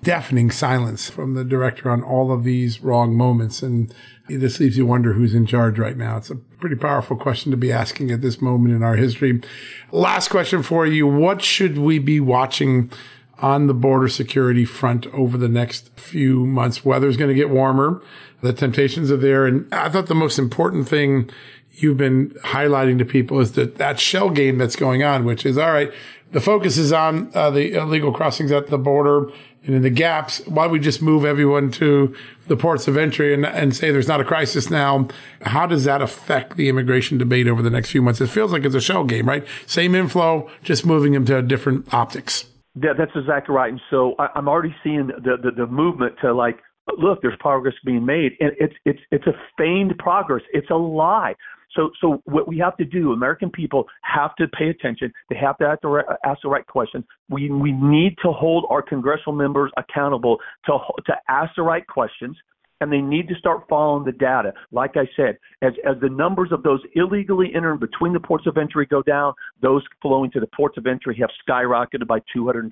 [0.02, 3.62] deafening silence from the director on all of these wrong moments.
[3.62, 3.94] And
[4.28, 6.18] this leaves you wonder who's in charge right now.
[6.18, 9.42] It's a pretty powerful question to be asking at this moment in our history.
[9.92, 11.06] Last question for you.
[11.08, 12.92] What should we be watching
[13.40, 16.86] on the border security front over the next few months?
[16.86, 18.02] Weather's going to get warmer.
[18.42, 19.46] The temptations are there.
[19.46, 21.30] And I thought the most important thing
[21.74, 25.58] you've been highlighting to people is that that shell game that's going on, which is
[25.58, 25.92] all right.
[26.32, 29.32] The focus is on uh, the illegal crossings at the border
[29.66, 30.42] and in the gaps.
[30.46, 32.16] Why don't we just move everyone to
[32.48, 35.08] the ports of entry and, and say there's not a crisis now?
[35.42, 38.22] How does that affect the immigration debate over the next few months?
[38.22, 39.46] It feels like it's a shell game, right?
[39.66, 42.46] Same inflow, just moving them to different optics.
[42.82, 43.72] Yeah, that's exactly right.
[43.72, 46.60] And so I, I'm already seeing the, the the movement to like,
[46.98, 50.44] look, there's progress being made, and it's it's it's a feigned progress.
[50.54, 51.36] It's a lie.
[51.76, 55.12] So, so what we have to do, American people have to pay attention.
[55.30, 57.06] They have to ask the right, ask the right questions.
[57.30, 62.36] We we need to hold our congressional members accountable to to ask the right questions
[62.82, 64.54] and they need to start following the data.
[64.72, 68.58] Like I said, as, as the numbers of those illegally entering between the ports of
[68.58, 72.70] entry go down, those flowing to the ports of entry have skyrocketed by 212%.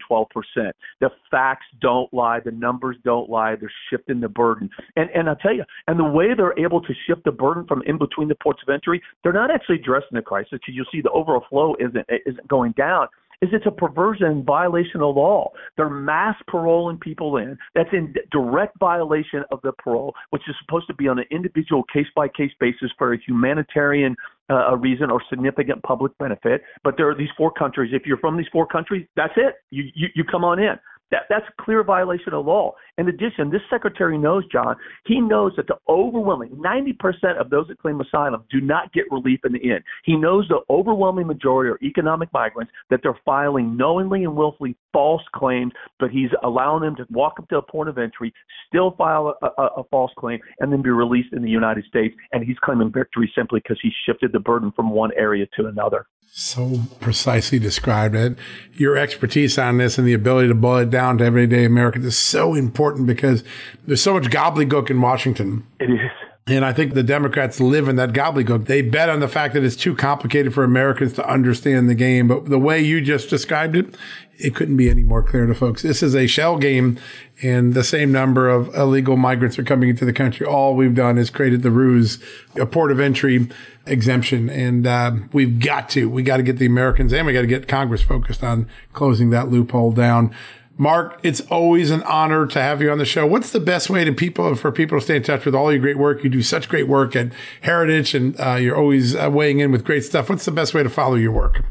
[1.00, 2.39] The facts don't lie.
[2.39, 3.56] The numbers don't lie.
[3.56, 4.70] They're shifting the burden.
[4.96, 7.82] And, and I'll tell you, and the way they're able to shift the burden from
[7.84, 11.02] in between the ports of entry, they're not actually addressing the crisis because you'll see
[11.02, 13.08] the overall flow isn't, isn't going down
[13.41, 15.52] is it's a perversion violation of law.
[15.76, 17.58] They're mass paroling people in.
[17.76, 21.84] That's in direct violation of the parole, which is supposed to be on an individual
[21.93, 24.15] case by case basis for a humanitarian
[24.50, 26.63] uh, reason or significant public benefit.
[26.84, 27.91] But there are these four countries.
[27.93, 29.56] If you're from these four countries, that's it.
[29.69, 30.76] You you, you come on in.
[31.12, 32.74] That, that's a clear violation of law.
[32.98, 37.80] In addition, this secretary knows, John, he knows that the overwhelming 90% of those that
[37.80, 39.84] claim asylum do not get relief in the end.
[40.04, 45.22] He knows the overwhelming majority are economic migrants, that they're filing knowingly and willfully false
[45.34, 48.34] claims, but he's allowing them to walk up to a point of entry,
[48.67, 52.15] still file a, a, a false claim, and then be released in the United States.
[52.34, 56.06] And he's claiming victory simply because he shifted the burden from one area to another.
[56.31, 58.37] So precisely described it.
[58.73, 62.17] Your expertise on this and the ability to boil it down to everyday Americans is
[62.17, 63.43] so important because
[63.85, 65.65] there's so much gobbledygook in Washington.
[65.79, 66.11] It is.
[66.49, 68.67] And I think the Democrats live in that gobbledygook.
[68.67, 72.29] They bet on the fact that it's too complicated for Americans to understand the game.
[72.29, 73.95] But the way you just described it,
[74.37, 75.81] it couldn't be any more clear to folks.
[75.81, 76.97] This is a shell game
[77.43, 80.45] and the same number of illegal migrants are coming into the country.
[80.45, 82.23] All we've done is created the ruse,
[82.55, 83.49] a port of entry
[83.89, 84.50] exemption.
[84.50, 87.47] And uh, we've got to, we got to get the Americans and we got to
[87.47, 90.34] get Congress focused on closing that loophole down.
[90.80, 93.26] Mark, it's always an honor to have you on the show.
[93.26, 95.82] What's the best way to people for people to stay in touch with all your
[95.82, 96.23] great work?
[96.23, 99.84] You do such great work at Heritage, and uh, you're always uh, weighing in with
[99.84, 100.30] great stuff.
[100.30, 101.63] What's the best way to follow your work?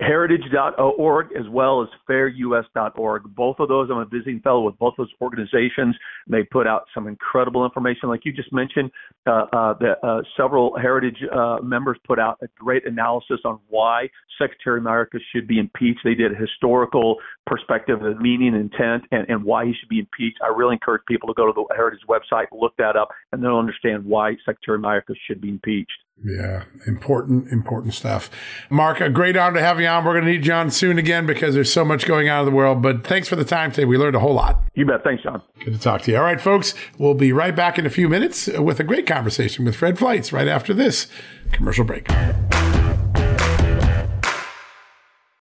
[0.00, 3.22] heritage.org as well as fairus.org.
[3.34, 5.96] Both of those, I'm a visiting fellow with both those organizations.
[6.26, 8.90] They put out some incredible information, like you just mentioned.
[9.26, 14.08] Uh, uh, the, uh, several Heritage uh, members put out a great analysis on why
[14.38, 16.00] Secretary Mayorkas should be impeached.
[16.04, 20.38] They did a historical perspective of meaning, intent, and, and why he should be impeached.
[20.42, 23.58] I really encourage people to go to the Heritage website, look that up, and they'll
[23.58, 26.03] understand why Secretary Mayorkas should be impeached.
[26.22, 28.30] Yeah, important, important stuff.
[28.70, 30.04] Mark, a great honor to have you on.
[30.04, 32.44] We're going to need you on soon again because there's so much going on in
[32.46, 32.80] the world.
[32.80, 33.84] But thanks for the time today.
[33.84, 34.62] We learned a whole lot.
[34.74, 35.04] You bet.
[35.04, 35.42] Thanks, John.
[35.64, 36.16] Good to talk to you.
[36.16, 39.64] All right, folks, we'll be right back in a few minutes with a great conversation
[39.64, 41.08] with Fred Fleitz right after this
[41.52, 42.08] commercial break.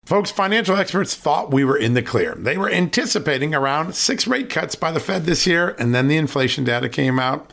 [0.05, 2.35] Folks, financial experts thought we were in the clear.
[2.35, 6.17] They were anticipating around six rate cuts by the Fed this year, and then the
[6.17, 7.52] inflation data came out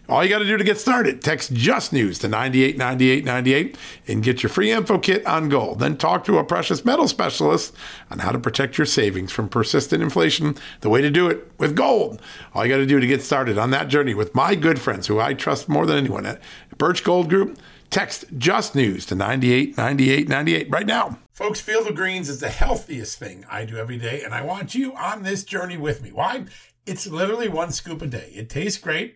[0.11, 3.77] All you got to do to get started, text Just News to 989898
[4.09, 5.79] and get your free info kit on gold.
[5.79, 7.73] Then talk to a precious metal specialist
[8.09, 10.57] on how to protect your savings from persistent inflation.
[10.81, 12.21] The way to do it with gold.
[12.53, 15.07] All you got to do to get started on that journey with my good friends
[15.07, 16.41] who I trust more than anyone at
[16.77, 17.57] Birch Gold Group.
[17.89, 21.19] Text Just News to 989898 right now.
[21.31, 24.75] Folks, Field of Greens is the healthiest thing I do every day, and I want
[24.75, 26.11] you on this journey with me.
[26.11, 26.47] Why?
[26.85, 28.31] It's literally one scoop a day.
[28.35, 29.15] It tastes great.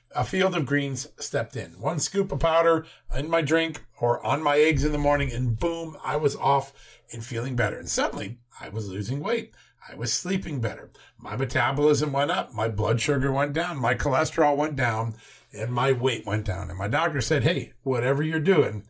[0.13, 1.79] A field of greens stepped in.
[1.79, 5.57] One scoop of powder in my drink or on my eggs in the morning, and
[5.57, 6.73] boom, I was off
[7.13, 7.77] and feeling better.
[7.77, 9.53] And suddenly I was losing weight.
[9.89, 10.91] I was sleeping better.
[11.17, 12.53] My metabolism went up.
[12.53, 13.79] My blood sugar went down.
[13.79, 15.15] My cholesterol went down
[15.53, 16.69] and my weight went down.
[16.69, 18.83] And my doctor said, Hey, whatever you're doing,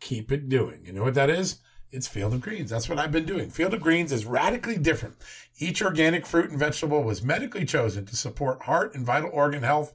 [0.00, 0.84] keep it doing.
[0.84, 1.58] You know what that is?
[1.90, 2.68] It's Field of Greens.
[2.68, 3.48] That's what I've been doing.
[3.48, 5.16] Field of Greens is radically different.
[5.58, 9.94] Each organic fruit and vegetable was medically chosen to support heart and vital organ health.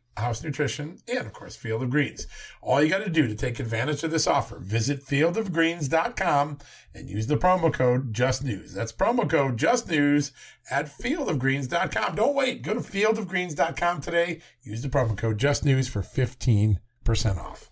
[0.17, 2.27] House Nutrition, and of course, Field of Greens.
[2.61, 6.57] All you got to do to take advantage of this offer, visit fieldofgreens.com
[6.93, 8.73] and use the promo code JustNews.
[8.73, 10.31] That's promo code JustNews
[10.69, 12.15] at fieldofgreens.com.
[12.15, 12.61] Don't wait.
[12.61, 14.41] Go to fieldofgreens.com today.
[14.61, 16.77] Use the promo code JustNews for 15%
[17.37, 17.69] off.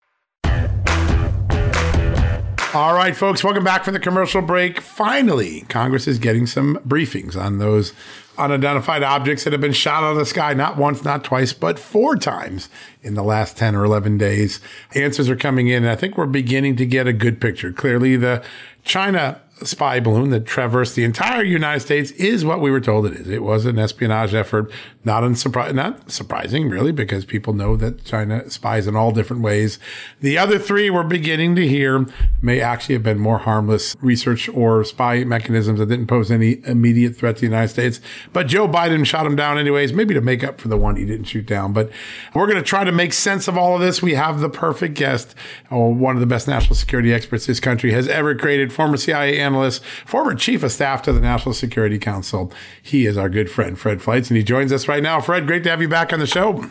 [2.71, 4.79] All right, folks, welcome back from the commercial break.
[4.79, 7.93] Finally, Congress is getting some briefings on those
[8.39, 11.77] unidentified objects that have been shot out of the sky, not once, not twice, but
[11.77, 12.69] four times
[13.01, 14.59] in the last 10 or 11 days.
[14.95, 17.71] Answers are coming in, and I think we're beginning to get a good picture.
[17.71, 18.43] Clearly, the
[18.83, 23.13] China spy balloon that traversed the entire United States is what we were told it
[23.13, 23.27] is.
[23.27, 24.71] It was an espionage effort,
[25.03, 29.79] not unsurpri- not surprising really, because people know that China spies in all different ways.
[30.21, 32.05] The other three we're beginning to hear
[32.41, 37.15] may actually have been more harmless research or spy mechanisms that didn't pose any immediate
[37.15, 37.99] threat to the United States.
[38.33, 41.05] But Joe Biden shot them down anyways, maybe to make up for the one he
[41.05, 41.73] didn't shoot down.
[41.73, 41.91] But
[42.33, 44.01] we're going to try to make sense of all of this.
[44.01, 45.35] We have the perfect guest,
[45.71, 49.39] oh, one of the best national security experts this country has ever created, former CIA
[49.49, 52.51] analyst, former chief of staff to the National Security Council.
[52.81, 55.19] He is our good friend, Fred Fleitz, and he joins us right now.
[55.19, 56.69] Fred, great to have you back on the show.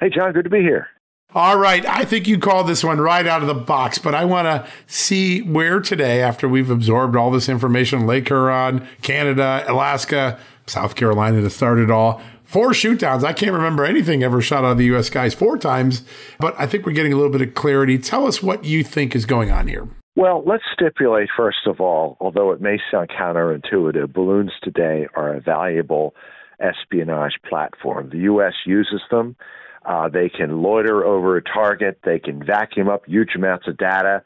[0.00, 0.88] Hey, John, good to be here.
[1.34, 1.84] All right.
[1.86, 4.70] I think you called this one right out of the box, but I want to
[4.86, 11.42] see where today, after we've absorbed all this information, Lake Huron, Canada, Alaska, South Carolina
[11.42, 13.24] to start it all, four shoot downs.
[13.24, 15.08] I can't remember anything ever shot out of the U.S.
[15.08, 16.02] skies four times,
[16.38, 17.98] but I think we're getting a little bit of clarity.
[17.98, 19.86] Tell us what you think is going on here.
[20.16, 25.40] Well, let's stipulate, first of all, although it may sound counterintuitive, balloons today are a
[25.40, 26.14] valuable
[26.60, 28.10] espionage platform.
[28.10, 28.54] The U.S.
[28.66, 29.36] uses them.
[29.84, 32.00] Uh, they can loiter over a target.
[32.04, 34.22] They can vacuum up huge amounts of data.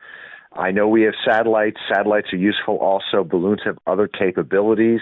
[0.55, 1.79] I know we have satellites.
[1.89, 3.25] Satellites are useful also.
[3.25, 5.01] Balloons have other capabilities.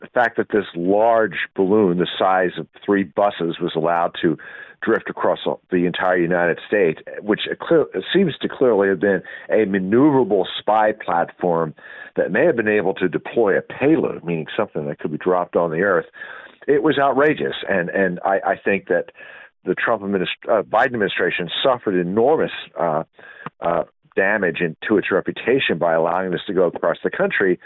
[0.00, 4.36] The fact that this large balloon, the size of three buses, was allowed to
[4.82, 7.40] drift across the entire United States, which
[8.12, 11.74] seems to clearly have been a maneuverable spy platform
[12.16, 15.56] that may have been able to deploy a payload, meaning something that could be dropped
[15.56, 16.06] on the Earth.
[16.66, 19.06] It was outrageous, and and I, I think that
[19.64, 23.04] the Trump administ- uh, Biden administration suffered enormous uh,
[23.60, 23.84] uh,
[24.16, 27.58] damage in, to its reputation by allowing this to go across the country.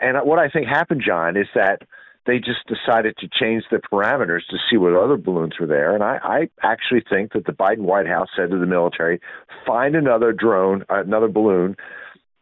[0.00, 1.82] And what I think happened, John, is that
[2.26, 5.94] they just decided to change the parameters to see what other balloons were there.
[5.94, 9.20] And I, I actually think that the Biden White House said to the military,
[9.66, 11.76] find another drone, another balloon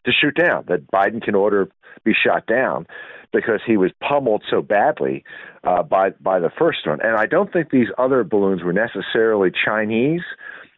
[0.05, 1.69] to shoot down, that Biden can order
[2.05, 2.87] be shot down
[3.33, 5.25] because he was pummeled so badly
[5.65, 7.01] uh, by by the first one.
[7.03, 10.23] And I don't think these other balloons were necessarily Chinese.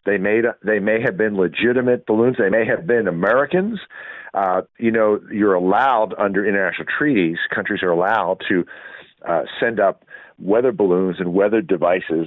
[0.06, 2.36] They made they may have been legitimate balloons.
[2.38, 3.80] They may have been Americans.
[4.34, 7.38] Uh, you know, you're allowed under international treaties.
[7.54, 8.64] Countries are allowed to
[9.26, 10.04] uh, send up
[10.38, 12.26] weather balloons and weather devices.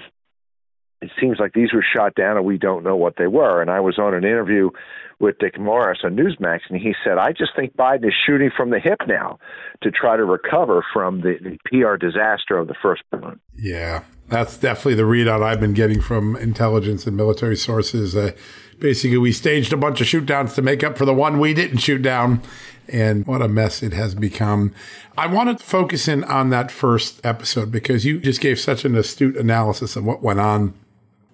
[1.02, 3.62] It seems like these were shot down and we don't know what they were.
[3.62, 4.72] And I was on an interview
[5.20, 8.70] with Dick Morris on Newsmax, and he said, I just think Biden is shooting from
[8.70, 9.40] the hip now
[9.82, 13.40] to try to recover from the, the PR disaster of the first balloon.
[13.56, 18.16] Yeah, that's definitely the readout I've been getting from intelligence and military sources.
[18.16, 18.34] Uh,
[18.80, 21.54] basically, we staged a bunch of shoot downs to make up for the one we
[21.54, 22.42] didn't shoot down
[22.88, 24.74] and what a mess it has become.
[25.18, 28.96] I wanted to focus in on that first episode because you just gave such an
[28.96, 30.74] astute analysis of what went on.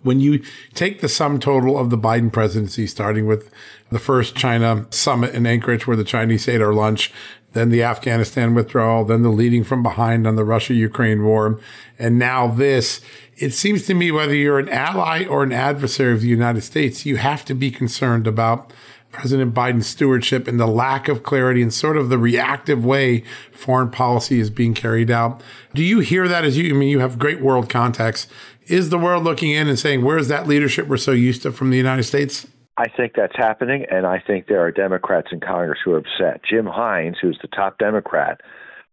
[0.02, 3.50] When you take the sum total of the Biden presidency, starting with
[3.89, 7.14] the first China summit in Anchorage where the Chinese ate our lunch,
[7.54, 11.60] then the Afghanistan withdrawal, then the leading from behind on the Russia Ukraine war,
[11.98, 13.00] and now this,
[13.38, 17.06] it seems to me whether you're an ally or an adversary of the United States,
[17.06, 18.72] you have to be concerned about
[19.12, 23.92] President Biden's stewardship and the lack of clarity and sort of the reactive way foreign
[23.92, 25.42] policy is being carried out.
[25.74, 28.28] Do you hear that as you, I mean, you have great world contacts.
[28.68, 31.70] Is the world looking in and saying, where's that leadership we're so used to from
[31.70, 32.48] the United States?
[32.76, 36.42] I think that's happening, and I think there are Democrats in Congress who are upset.
[36.44, 38.42] Jim Himes, who's the top Democrat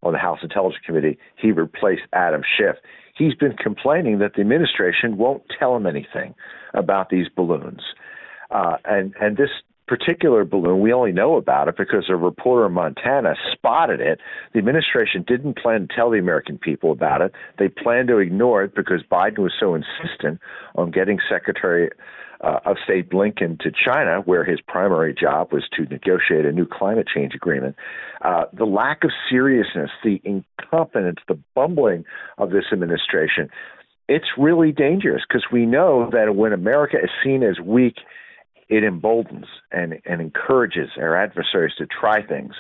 [0.03, 2.77] on the House Intelligence Committee, he replaced Adam Schiff.
[3.21, 6.35] He's been complaining that the administration won't tell him anything
[6.73, 7.83] about these balloons.
[8.51, 9.51] Uh, and and this
[9.87, 14.21] particular balloon, we only know about it because a reporter in Montana spotted it.
[14.55, 17.33] The administration didn't plan to tell the American people about it.
[17.59, 20.41] They planned to ignore it because Biden was so insistent
[20.77, 21.91] on getting Secretary
[22.43, 26.67] uh, of, say, Blinken to China, where his primary job was to negotiate a new
[26.67, 27.77] climate change agreement.
[28.23, 32.05] Uh, the lack of seriousness, the incompetence, the bumbling
[32.39, 33.51] of this administration,
[34.09, 37.97] it's really dangerous because we know that when America is seen as weak,
[38.69, 42.55] it emboldens and, and encourages our adversaries to try things.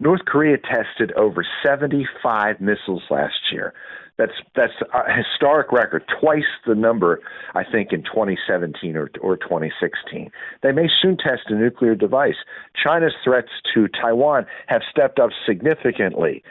[0.00, 3.72] North Korea tested over 75 missiles last year.
[4.18, 7.20] That's that's a historic record, twice the number
[7.54, 10.30] I think in 2017 or or 2016.
[10.62, 12.36] They may soon test a nuclear device.
[12.82, 16.42] China's threats to Taiwan have stepped up significantly.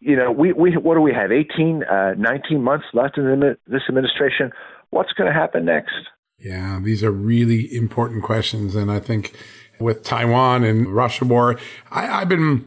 [0.00, 1.32] You know, we we what do we have?
[1.32, 4.50] 18, uh, 19 months left in this administration.
[4.90, 5.94] What's going to happen next?
[6.38, 9.34] Yeah, these are really important questions, and I think
[9.80, 11.58] with Taiwan and Russia war,
[11.90, 12.66] I, I've been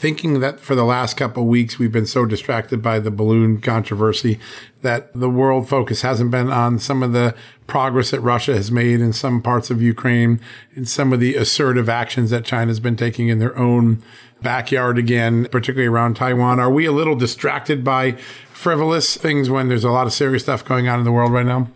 [0.00, 3.60] thinking that for the last couple of weeks we've been so distracted by the balloon
[3.60, 4.40] controversy
[4.80, 7.34] that the world focus hasn't been on some of the
[7.66, 10.40] progress that Russia has made in some parts of Ukraine
[10.74, 14.02] and some of the assertive actions that China's been taking in their own
[14.40, 16.58] backyard again, particularly around Taiwan.
[16.58, 18.12] Are we a little distracted by
[18.52, 21.44] frivolous things when there's a lot of serious stuff going on in the world right
[21.44, 21.68] now?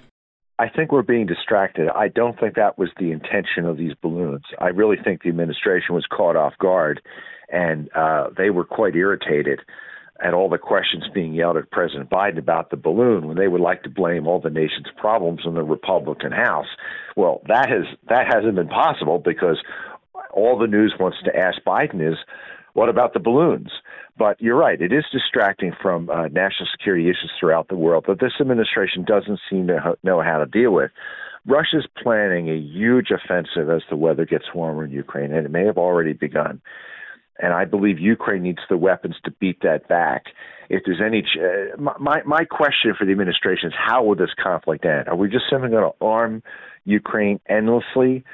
[0.58, 1.90] I think we're being distracted.
[1.94, 4.44] I don't think that was the intention of these balloons.
[4.58, 7.02] I really think the administration was caught off guard
[7.50, 9.60] and uh, they were quite irritated
[10.24, 13.60] at all the questions being yelled at President Biden about the balloon when they would
[13.60, 16.68] like to blame all the nation's problems on the Republican House.
[17.16, 19.58] Well, that has that hasn't been possible because
[20.32, 22.18] all the news wants to ask Biden is,
[22.74, 23.70] what about the balloons?
[24.16, 28.20] But you're right, it is distracting from uh, national security issues throughout the world that
[28.20, 30.90] this administration doesn't seem to know how to deal with.
[31.46, 35.66] Russia's planning a huge offensive as the weather gets warmer in Ukraine, and it may
[35.66, 36.62] have already begun.
[37.38, 40.26] And I believe Ukraine needs the weapons to beat that back.
[40.70, 44.84] If there's any, uh, my my question for the administration is how will this conflict
[44.84, 45.08] end?
[45.08, 46.42] Are we just simply going to arm
[46.84, 48.24] Ukraine endlessly,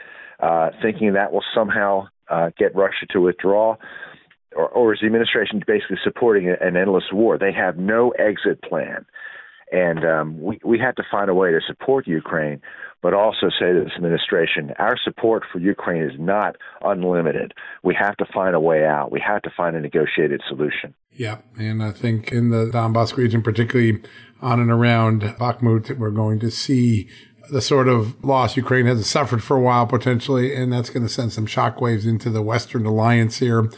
[0.40, 3.76] uh, thinking that will somehow uh, get Russia to withdraw?
[4.55, 7.38] Or, or, is the administration basically supporting an endless war?
[7.38, 9.07] They have no exit plan.
[9.70, 12.61] And um, we, we have to find a way to support Ukraine
[13.03, 17.55] but also say to this administration, our support for Ukraine is not unlimited.
[17.82, 19.11] We have to find a way out.
[19.11, 20.94] We have to find a negotiated solution.
[21.12, 24.03] Yeah, and I think in the Donbass region, particularly
[24.40, 27.09] on and around Bakhmut, we're going to see
[27.51, 31.09] the sort of loss Ukraine has suffered for a while potentially, and that's going to
[31.09, 33.68] send some shockwaves into the Western alliance here.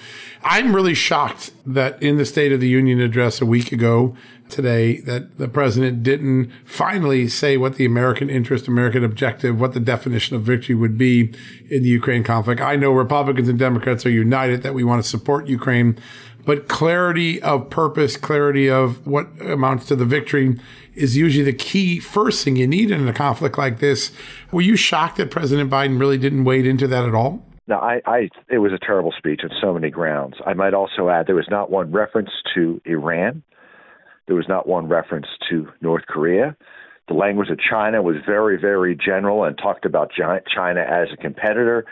[0.42, 4.16] I'm really shocked that in the State of the Union address a week ago,
[4.48, 9.80] today that the president didn't finally say what the American interest, American objective, what the
[9.80, 11.32] definition of victory would be
[11.70, 12.60] in the Ukraine conflict.
[12.60, 15.98] I know Republicans and Democrats are united that we want to support Ukraine,
[16.44, 20.58] but clarity of purpose, clarity of what amounts to the victory
[20.94, 24.12] is usually the key first thing you need in a conflict like this.
[24.50, 27.44] Were you shocked that President Biden really didn't wade into that at all?
[27.68, 30.34] No, I, I, it was a terrible speech on so many grounds.
[30.44, 33.42] I might also add there was not one reference to Iran.
[34.26, 36.56] There was not one reference to North Korea.
[37.08, 41.84] The language of China was very, very general and talked about China as a competitor.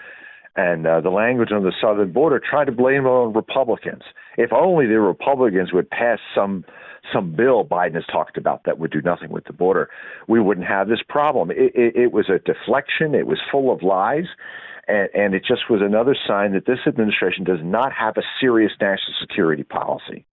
[0.57, 4.03] And uh, the language on the southern border tried to blame on Republicans.
[4.37, 6.65] If only the Republicans would pass some
[7.15, 9.89] some bill Biden has talked about that would do nothing with the border,
[10.29, 11.51] we wouldn't have this problem.
[11.51, 13.15] It, it, it was a deflection.
[13.15, 14.27] It was full of lies.
[14.87, 18.73] And, and it just was another sign that this administration does not have a serious
[18.81, 20.27] national security policy.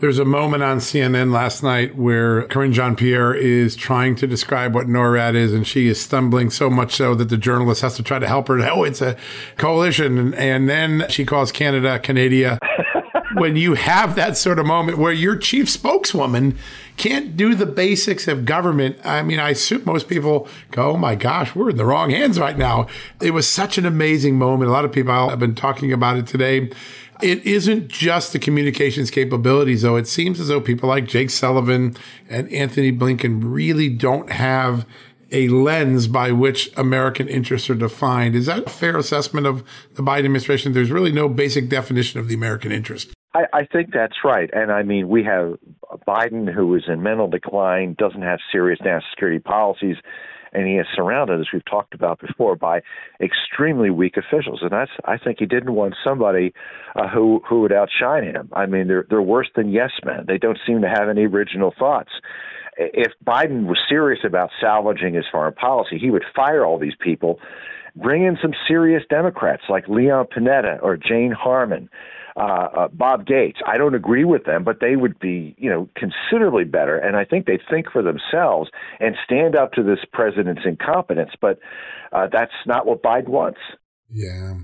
[0.00, 4.74] There's a moment on CNN last night where Karine Jean Pierre is trying to describe
[4.74, 8.02] what NORAD is, and she is stumbling so much so that the journalist has to
[8.02, 8.58] try to help her.
[8.74, 9.16] Oh, it's a
[9.56, 10.18] coalition.
[10.18, 12.58] And, and then she calls Canada Canada.
[13.34, 16.58] when you have that sort of moment where your chief spokeswoman
[16.96, 21.14] can't do the basics of government, I mean, I assume most people go, oh my
[21.14, 22.88] gosh, we're in the wrong hands right now.
[23.20, 24.70] It was such an amazing moment.
[24.70, 26.70] A lot of people have been talking about it today
[27.24, 29.96] it isn't just the communications capabilities, though.
[29.96, 31.96] It seems as though people like Jake Sullivan
[32.28, 34.86] and Anthony Blinken really don't have
[35.32, 38.34] a lens by which American interests are defined.
[38.36, 39.64] Is that a fair assessment of
[39.94, 40.74] the Biden administration?
[40.74, 43.14] There's really no basic definition of the American interest.
[43.32, 44.50] I, I think that's right.
[44.52, 45.56] And I mean, we have
[46.06, 49.96] Biden who is in mental decline, doesn't have serious national security policies
[50.54, 52.80] and he is surrounded, as we've talked about before, by
[53.20, 54.60] extremely weak officials.
[54.62, 56.54] And that's, I think he didn't want somebody
[56.96, 58.48] uh, who who would outshine him.
[58.52, 60.24] I mean, they're they're worse than yes men.
[60.26, 62.10] They don't seem to have any original thoughts.
[62.76, 67.38] If Biden was serious about salvaging his foreign policy, he would fire all these people,
[67.94, 71.88] bring in some serious Democrats like Leon Panetta or Jane Harman.
[72.36, 73.60] Uh, uh, Bob Gates.
[73.66, 76.96] I don't agree with them, but they would be, you know, considerably better.
[76.96, 78.70] And I think they think for themselves
[79.00, 81.30] and stand up to this president's incompetence.
[81.40, 81.58] But
[82.12, 83.60] uh, that's not what Biden wants.
[84.10, 84.54] Yeah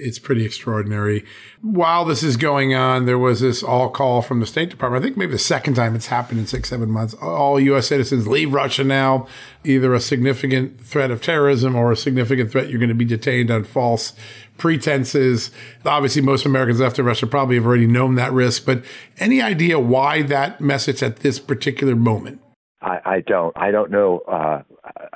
[0.00, 1.24] it's pretty extraordinary.
[1.60, 5.02] While this is going on, there was this all call from the State Department.
[5.02, 7.14] I think maybe the second time it's happened in six, seven months.
[7.14, 7.88] All U.S.
[7.88, 9.26] citizens leave Russia now,
[9.64, 13.50] either a significant threat of terrorism or a significant threat you're going to be detained
[13.50, 14.12] on false
[14.60, 15.50] pretenses.
[15.84, 18.84] Obviously, most Americans after Russia probably have already known that risk, but
[19.18, 22.40] any idea why that message at this particular moment?
[22.80, 23.56] I, I don't.
[23.56, 24.20] I don't know.
[24.20, 24.62] Uh,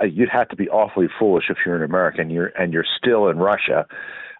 [0.05, 2.28] you'd have to be awfully foolish if you're an American.
[2.28, 3.86] You're and you're still in Russia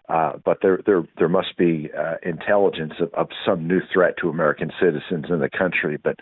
[0.07, 4.29] uh, but there, there, there must be uh, intelligence of, of, some new threat to
[4.29, 5.97] American citizens in the country.
[5.97, 6.19] But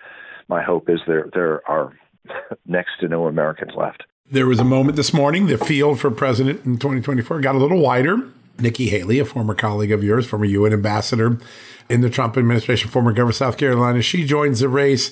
[0.48, 1.94] my hope is there, there are
[2.66, 4.04] next to no Americans left.
[4.32, 5.48] There was a moment this morning.
[5.48, 8.30] The field for president in 2024 got a little wider.
[8.60, 11.40] Nikki Haley, a former colleague of yours, former UN ambassador
[11.90, 15.12] in the Trump administration, former governor of South Carolina, she joins the race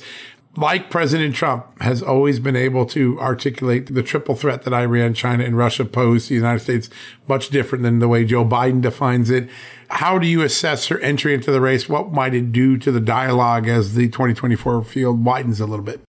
[0.57, 5.43] like President Trump, has always been able to articulate the triple threat that Iran, China,
[5.45, 6.89] and Russia pose to the United States,
[7.27, 9.49] much different than the way Joe Biden defines it.
[9.89, 11.87] How do you assess her entry into the race?
[11.87, 16.01] What might it do to the dialogue as the 2024 field widens a little bit?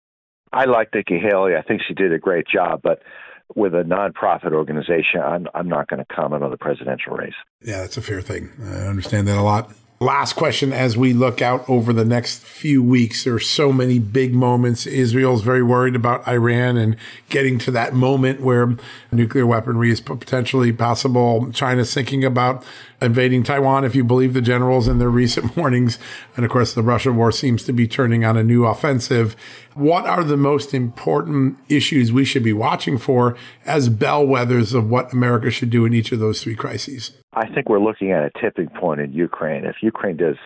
[0.53, 1.55] I like Nikki Haley.
[1.55, 3.03] I think she did a great job, but
[3.57, 7.35] with a nonprofit organization, I'm, I'm not going to comment on the presidential race.
[7.63, 8.51] Yeah, that's a fair thing.
[8.63, 9.73] I understand that a lot.
[10.03, 13.25] Last question as we look out over the next few weeks.
[13.25, 14.87] There are so many big moments.
[14.87, 16.97] Israel's very worried about Iran and
[17.29, 18.79] getting to that moment where
[19.13, 21.53] nuclear weaponry is potentially possible.
[21.53, 22.65] China's thinking about
[23.03, 25.99] invading Taiwan, if you believe the generals in their recent warnings.
[26.35, 29.37] And of course, the Russia war seems to be turning on a new offensive.
[29.75, 33.37] What are the most important issues we should be watching for
[33.67, 37.20] as bellwethers of what America should do in each of those three crises?
[37.33, 39.65] I think we're looking at a tipping point in Ukraine.
[39.65, 40.37] If Ukraine does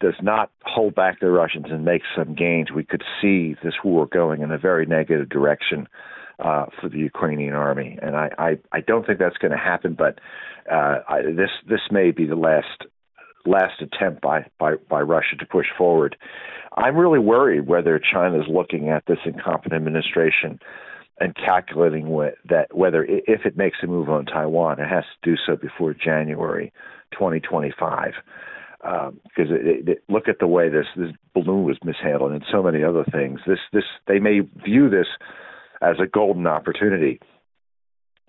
[0.00, 4.06] does not hold back the Russians and make some gains, we could see this war
[4.06, 5.86] going in a very negative direction
[6.40, 7.98] uh, for the Ukrainian army.
[8.02, 10.18] And I, I, I don't think that's going to happen, but
[10.70, 12.86] uh, I, this this may be the last
[13.44, 16.16] last attempt by, by, by Russia to push forward.
[16.76, 20.60] I'm really worried whether China is looking at this incompetent administration
[21.22, 22.08] and calculating
[22.48, 25.94] that whether if it makes a move on Taiwan, it has to do so before
[25.94, 26.72] January
[27.12, 28.14] 2025.
[28.84, 32.82] Um, because it, look at the way this this balloon was mishandled and so many
[32.82, 33.38] other things.
[33.46, 35.06] This this they may view this
[35.80, 37.20] as a golden opportunity.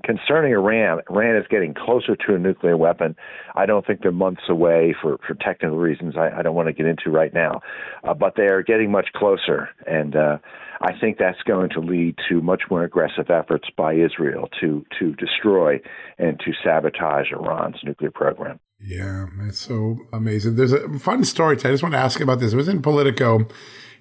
[0.04, 3.16] Concerning Iran, Iran is getting closer to a nuclear weapon.
[3.56, 6.74] I don't think they're months away for, for technical reasons I, I don't want to
[6.74, 7.62] get into right now,
[8.04, 9.70] uh, but they are getting much closer.
[9.88, 10.38] And uh,
[10.84, 15.14] I think that's going to lead to much more aggressive efforts by Israel to to
[15.16, 15.80] destroy
[16.18, 18.60] and to sabotage Iran's nuclear program.
[18.82, 20.58] Yeah, it's so amazing.
[20.58, 21.56] There's a fun story.
[21.56, 22.52] I just want to ask about this.
[22.52, 23.48] It was in Politico,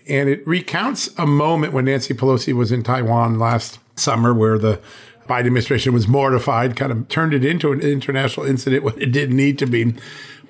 [0.09, 4.81] and it recounts a moment when Nancy Pelosi was in Taiwan last summer, where the
[5.29, 9.37] Biden administration was mortified, kind of turned it into an international incident when it didn't
[9.37, 9.95] need to be.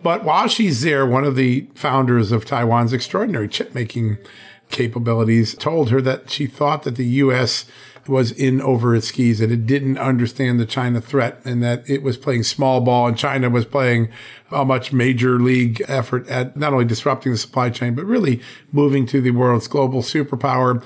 [0.02, 4.16] But while she's there, one of the founders of Taiwan's extraordinary chip making
[4.72, 7.66] capabilities told her that she thought that the U.S.
[8.08, 12.02] was in over its skis, that it didn't understand the China threat, and that it
[12.02, 14.08] was playing small ball, and China was playing
[14.50, 18.40] a much major league effort at not only disrupting the supply chain, but really
[18.72, 20.82] moving to the world's global superpower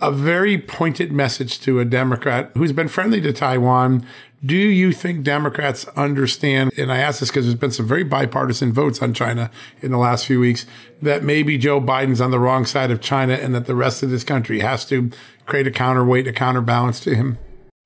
[0.00, 4.06] a very pointed message to a Democrat who's been friendly to Taiwan.
[4.44, 8.72] Do you think Democrats understand, and I ask this because there's been some very bipartisan
[8.72, 10.66] votes on China in the last few weeks,
[11.00, 14.10] that maybe Joe Biden's on the wrong side of China and that the rest of
[14.10, 15.10] this country has to
[15.46, 17.38] create a counterweight, a counterbalance to him?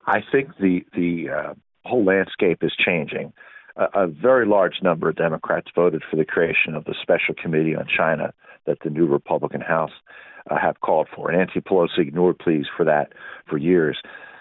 [0.06, 1.54] I think the, the uh,
[1.84, 3.32] whole landscape is changing.
[3.76, 7.76] A, a very large number of Democrats voted for the creation of the special committee
[7.76, 8.32] on China
[8.66, 9.92] that the new Republican House
[10.51, 11.30] uh, have called for.
[11.30, 13.12] And Nancy Pelosi ignored pleas for that
[13.49, 13.99] for years.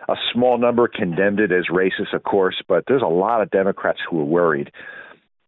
[0.07, 3.99] A small number condemned it as racist, of course, but there's a lot of Democrats
[4.09, 4.71] who are worried.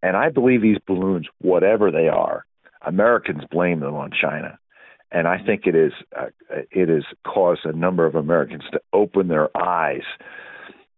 [0.03, 2.45] And I believe these balloons, whatever they are,
[2.85, 4.57] Americans blame them on China.
[5.11, 6.27] And I think it is uh,
[6.71, 10.03] it has caused a number of Americans to open their eyes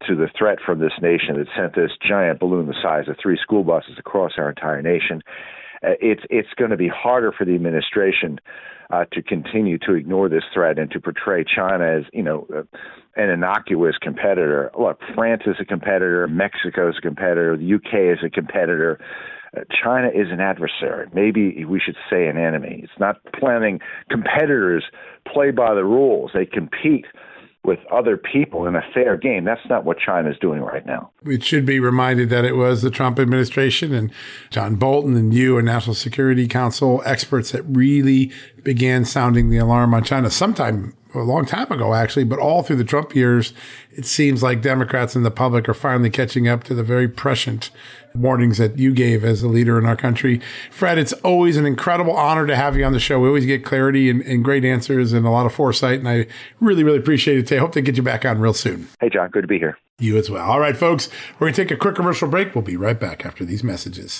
[0.07, 3.39] to the threat from this nation that sent this giant balloon the size of three
[3.41, 5.21] school buses across our entire nation.
[5.83, 8.39] Uh, it's it's going to be harder for the administration
[8.89, 12.63] uh, to continue to ignore this threat and to portray China as, you know, uh,
[13.15, 14.71] an innocuous competitor.
[14.77, 18.99] Look, France is a competitor, Mexico is a competitor, the UK is a competitor.
[19.55, 21.07] Uh, China is an adversary.
[21.13, 22.81] Maybe we should say an enemy.
[22.83, 23.79] It's not planning
[24.09, 24.83] competitors
[25.31, 26.31] play by the rules.
[26.33, 27.05] They compete
[27.65, 29.45] with other people in a fair game.
[29.45, 31.11] That's not what China is doing right now.
[31.25, 34.11] It should be reminded that it was the Trump administration and
[34.49, 38.31] John Bolton and you and National Security Council experts that really
[38.63, 42.77] began sounding the alarm on China sometime a long time ago, actually, but all through
[42.77, 43.53] the Trump years,
[43.91, 47.69] it seems like Democrats and the public are finally catching up to the very prescient
[48.15, 50.39] warnings that you gave as a leader in our country.
[50.71, 53.19] Fred, it's always an incredible honor to have you on the show.
[53.19, 56.27] We always get clarity and, and great answers and a lot of foresight, and I
[56.59, 57.59] really, really appreciate it today.
[57.59, 58.87] Hope to get you back on real soon.
[58.99, 59.77] Hey, John, good to be here.
[59.99, 60.49] You as well.
[60.49, 62.55] All right, folks, we're going to take a quick commercial break.
[62.55, 64.19] We'll be right back after these messages.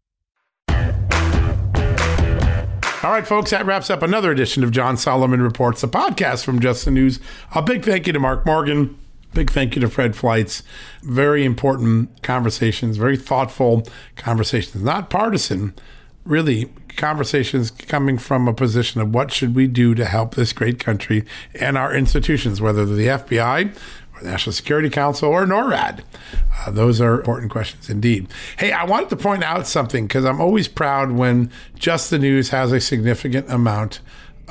[3.03, 6.59] All right, folks, that wraps up another edition of John Solomon Reports, a podcast from
[6.59, 7.19] Just the News.
[7.55, 8.95] A big thank you to Mark Morgan.
[9.33, 10.61] Big thank you to Fred Fleitz.
[11.01, 13.87] Very important conversations, very thoughtful
[14.17, 15.73] conversations, not partisan,
[16.25, 20.77] really conversations coming from a position of what should we do to help this great
[20.77, 21.25] country
[21.55, 23.75] and our institutions, whether the FBI,
[24.23, 26.01] National Security Council, or NORAD?
[26.59, 28.27] Uh, those are important questions indeed.
[28.57, 32.49] Hey, I wanted to point out something because I'm always proud when Just the News
[32.49, 33.99] has a significant amount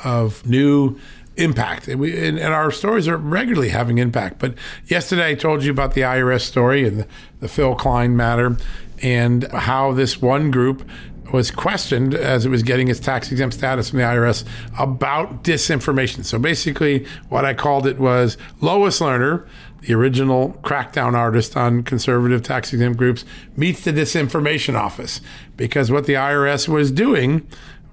[0.03, 0.99] of new
[1.37, 1.87] impact.
[1.87, 4.39] And, we, and, and, our stories are regularly having impact.
[4.39, 4.55] But
[4.87, 7.07] yesterday I told you about the IRS story and the,
[7.39, 8.57] the Phil Klein matter
[9.01, 10.87] and how this one group
[11.31, 14.45] was questioned as it was getting its tax exempt status from the IRS
[14.77, 16.25] about disinformation.
[16.25, 19.47] So basically, what I called it was Lois Lerner,
[19.81, 25.21] the original crackdown artist on conservative tax exempt groups, meets the disinformation office
[25.57, 27.47] because what the IRS was doing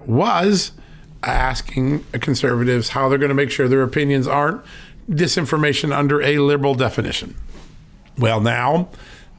[0.05, 0.71] was
[1.23, 4.61] asking conservatives how they're going to make sure their opinions aren't
[5.09, 7.35] disinformation under a liberal definition.
[8.17, 8.89] Well, now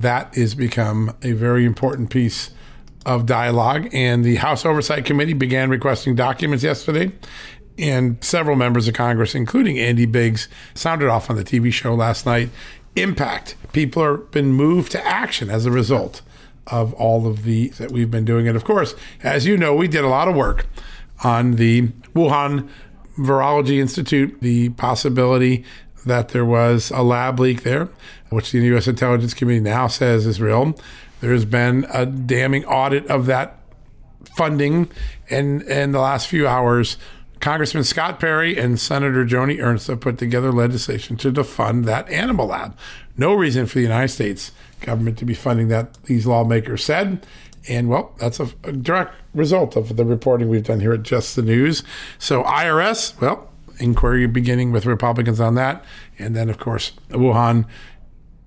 [0.01, 2.51] that has become a very important piece
[3.07, 7.13] of dialogue, and the House Oversight Committee began requesting documents yesterday.
[7.79, 12.27] And several members of Congress, including Andy Biggs, sounded off on the TV show last
[12.27, 12.51] night.
[12.95, 13.57] Impact.
[13.73, 16.21] People have been moved to action as a result
[16.67, 18.47] of all of the that we've been doing.
[18.47, 20.67] And of course, as you know, we did a lot of work
[21.25, 22.69] on the Wuhan
[23.19, 25.65] Virology Institute, the possibility
[26.07, 27.89] that there was a lab leak there,
[28.31, 28.89] which the U.S.
[28.89, 30.75] Intelligence Committee now says is real.
[31.21, 33.59] There's been a damning audit of that
[34.35, 34.91] funding
[35.29, 36.97] in, in the last few hours.
[37.41, 42.49] Congressman Scott Perry and Senator Joni Ernst have put together legislation to defund that animal
[42.49, 42.77] lab.
[43.17, 47.27] No reason for the United States government to be funding that, these lawmakers said.
[47.69, 51.37] And well, that's a, a direct result of the reporting we've done here at Just
[51.37, 51.83] the News.
[52.19, 55.85] So, IRS, well, inquiry beginning with Republicans on that.
[56.19, 57.67] And then, of course, Wuhan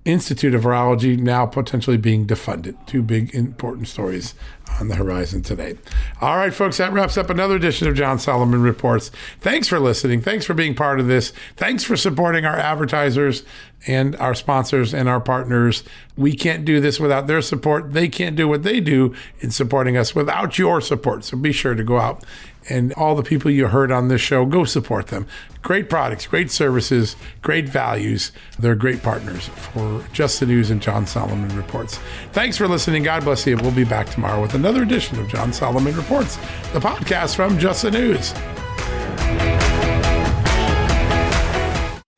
[0.05, 2.75] Institute of Virology now potentially being defunded.
[2.85, 4.35] Two big important stories
[4.79, 5.77] on the horizon today.
[6.19, 9.11] All right, folks, that wraps up another edition of John Solomon Reports.
[9.39, 10.21] Thanks for listening.
[10.21, 11.31] Thanks for being part of this.
[11.55, 13.43] Thanks for supporting our advertisers
[13.87, 15.83] and our sponsors and our partners.
[16.15, 17.93] We can't do this without their support.
[17.93, 21.25] They can't do what they do in supporting us without your support.
[21.25, 22.23] So be sure to go out
[22.69, 25.27] and all the people you heard on this show, go support them.
[25.61, 28.31] Great products, great services, great values.
[28.59, 31.99] They're great partners for Just the News and John Solomon Reports.
[32.31, 33.03] Thanks for listening.
[33.03, 33.57] God bless you.
[33.57, 36.37] We'll be back tomorrow with another edition of John Solomon Reports,
[36.73, 38.33] the podcast from Just the News.